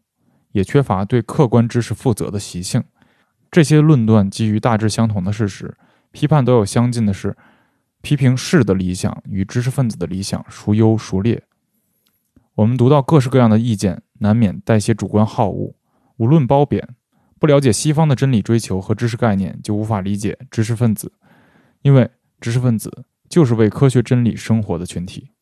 [0.53, 2.85] 也缺乏对客观知识负责的习性。”
[3.51, 5.75] 这些论断基于大致相同的事实，
[6.13, 7.37] 批判都有相近的是。
[8.01, 11.43] 批评士的理想与知识分子的理想孰优孰劣？
[12.55, 15.75] 我们读到各式各样的意见，难免带些主观好恶。
[16.19, 16.95] 无论褒贬，
[17.41, 21.13] 不了解西方的真理追求和知识概念，就无法理解知识分子。
[21.83, 22.09] 因为
[22.41, 25.33] 知识分子就是为科学真理生活的群体。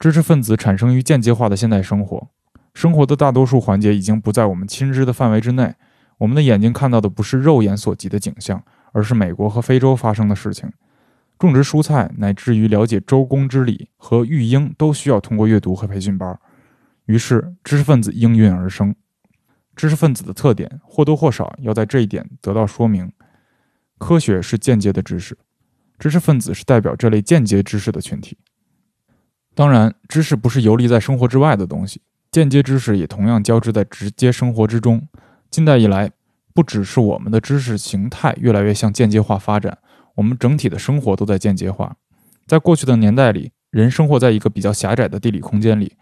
[0.00, 2.30] 知识分子产生于间接化的现代生活，
[2.72, 5.74] 生活的大多数环节已经不在我们亲知的范围之内。
[6.16, 10.72] 我们的眼睛看到的不是肉眼所及的景象，而是美国和非洲发生的事情。
[11.38, 16.38] 种植蔬菜，乃至于了解周公之礼和育婴，都需要通过阅读和培训班。
[17.04, 18.94] 于是，知识分子应运而生。
[19.76, 23.12] 知识分子的特点或多或少要在这一点得到说明。
[23.98, 25.36] 科学是间接的知识，
[25.98, 28.38] 知识分子是代表这类间接知识的群体。
[29.54, 35.08] 当然，知识不是游离在生活之外的东西，间接知识也同样交织在直接生活之中。
[35.50, 36.12] 近代以来，
[36.54, 39.78] 不只是我们的知识形态越来越向间接化发展。
[40.14, 41.96] 我们整体的生活都在间接化。
[42.46, 45.96] 在过去的年代里，人生活在一个比较狭窄的地理空间里，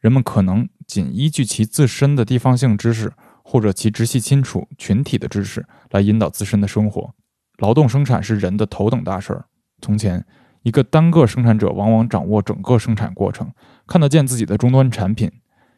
[0.00, 7.14] 人们可能仅依据其自身的地方性知识，或者其直系亲属群体的知识来引导自身的生活。
[7.58, 9.44] 劳动生产是人的头等大事儿。
[9.82, 10.24] 从前，
[10.62, 13.52] 一个单个生产者往往掌握整个生产过程，
[13.86, 15.30] 看得见自己的终端产品。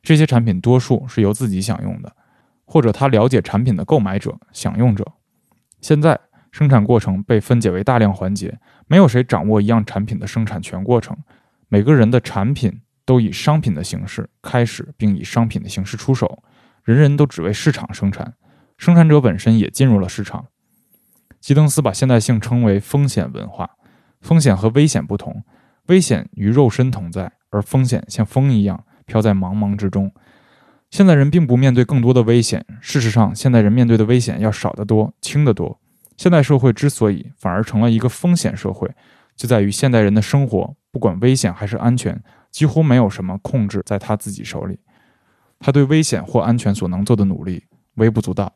[0.03, 2.15] 这些产品多数是由自己享用的，
[2.65, 5.07] 或者他了解产品的购买者、享用者。
[5.81, 6.21] 现在。
[6.53, 11.17] 生产过程被分解为大量环节，没有谁掌握一样产品的生产全过程。
[11.69, 16.43] 每个人的产品都以商品的形式开始，并以商品的形式出手。
[16.85, 18.35] 人人都只为市场生产，
[18.77, 20.45] 生产者本身也进入了市场。
[21.41, 23.71] 基登斯把现代性称为风险文化。
[24.23, 25.45] 风险和危险不同，
[25.89, 30.11] 危险与肉身同在，而风险像风一样飘在茫茫之中。
[30.91, 35.79] 现代人并不面对更多的危险，事实上，现代人面对的危险要少得多，轻得多。
[36.17, 38.89] 现代社会之所以反而成了一个风险社会，
[39.35, 44.79] 就在于现代人的生活，不管危险还是安全，几乎没有什么控制在他自己手里。
[45.59, 47.65] 他对危险或安全所能做的努力
[47.95, 48.53] 微不足道。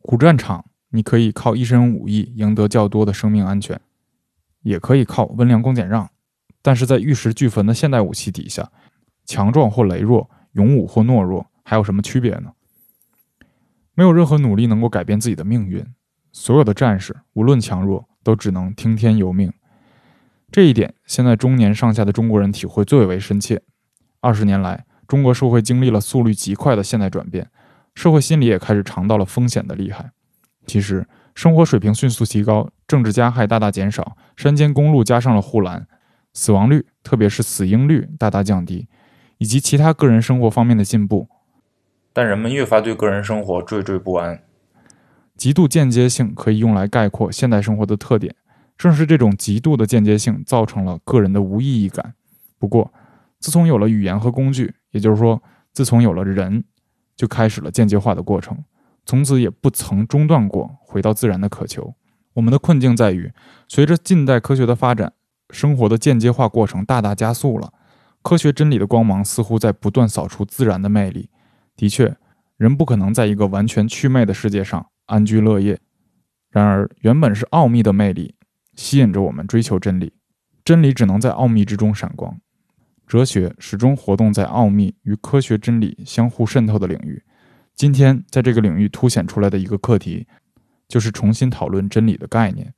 [0.00, 3.80] 古战场，你可以靠一身武艺赢得较多的生命安全，
[4.64, 6.10] 也可以靠温良恭俭让。
[6.60, 8.72] 但是在玉石俱焚的现代武器底下，
[9.24, 12.52] 强壮或羸弱，勇武或懦弱，还有什么区别呢？
[13.94, 15.86] 没有任何努力能够改变自己的命运，
[16.32, 19.52] 所有的战士无论强弱，都只能听天由命。
[20.50, 23.62] 这一点，现在中年上下的中国人体会最为深切。
[24.20, 27.50] 二十年来，中国社会经历了速率极快的现代转变，
[27.94, 30.12] 社会心理也开始尝到了风险的厉害。
[30.66, 35.88] 其实，生活水平迅速提高，政治加害大大减少，山间公路加上了护栏，
[36.32, 38.86] 死亡率，特别是死婴率大大降低，
[39.38, 41.26] 以及其他个人生活方面的进步。
[42.12, 44.44] 但人们越发对个人生活惴惴不安。
[45.36, 48.32] 极度间接性可以用来概括现代生活的特点，
[48.78, 52.14] 正是这种极度的间接性，造成了个人的无意义感。
[52.60, 52.94] 不过，
[53.40, 55.42] 自从有了语言和工具，也就是说，
[55.72, 56.62] 自从有了人，
[57.16, 58.56] 就开始了间接化的过程，
[59.04, 61.92] 从此也不曾中断过回到自然的渴求。
[62.34, 63.32] 我们的困境在于，
[63.68, 65.12] 随着近代科学的发展，
[65.50, 67.72] 生活的间接化过程大大加速了。
[68.22, 71.30] 科学真理的光芒似乎在不断扫除自然的魅力。
[71.76, 72.16] 的确，
[72.56, 75.78] 人不可能在一个完全祛魅的世界上安居乐业。
[76.50, 78.34] 然而，原本是奥秘的魅力
[78.74, 80.12] 吸引着我们追求真理，
[80.64, 82.40] 真理只能在奥秘之中闪光。
[83.06, 87.22] 哲学始终活动在奥秘与科学真理相互渗透的领域。
[87.74, 90.26] 今天，在这个领域凸显出来的一个课题，
[90.88, 92.74] 就是重新讨论真理的概念，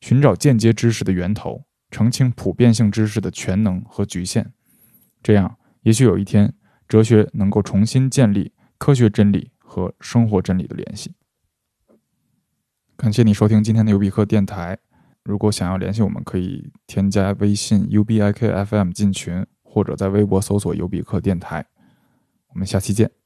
[0.00, 4.52] 寻找间接知识的源头，澄清普遍性知识的全能和局限。
[5.22, 6.54] 这样，也许有一天，
[6.88, 11.14] 哲学能够重新建立科学真理和生活真理的联系。
[12.96, 14.78] 感谢你收听今天的尤比克电台。
[15.24, 21.64] 如果想要联系我们，可以添加微信 ubikfm 进群，或者在微博搜索“尤比克电台”。
[22.52, 23.21] 我们下期见。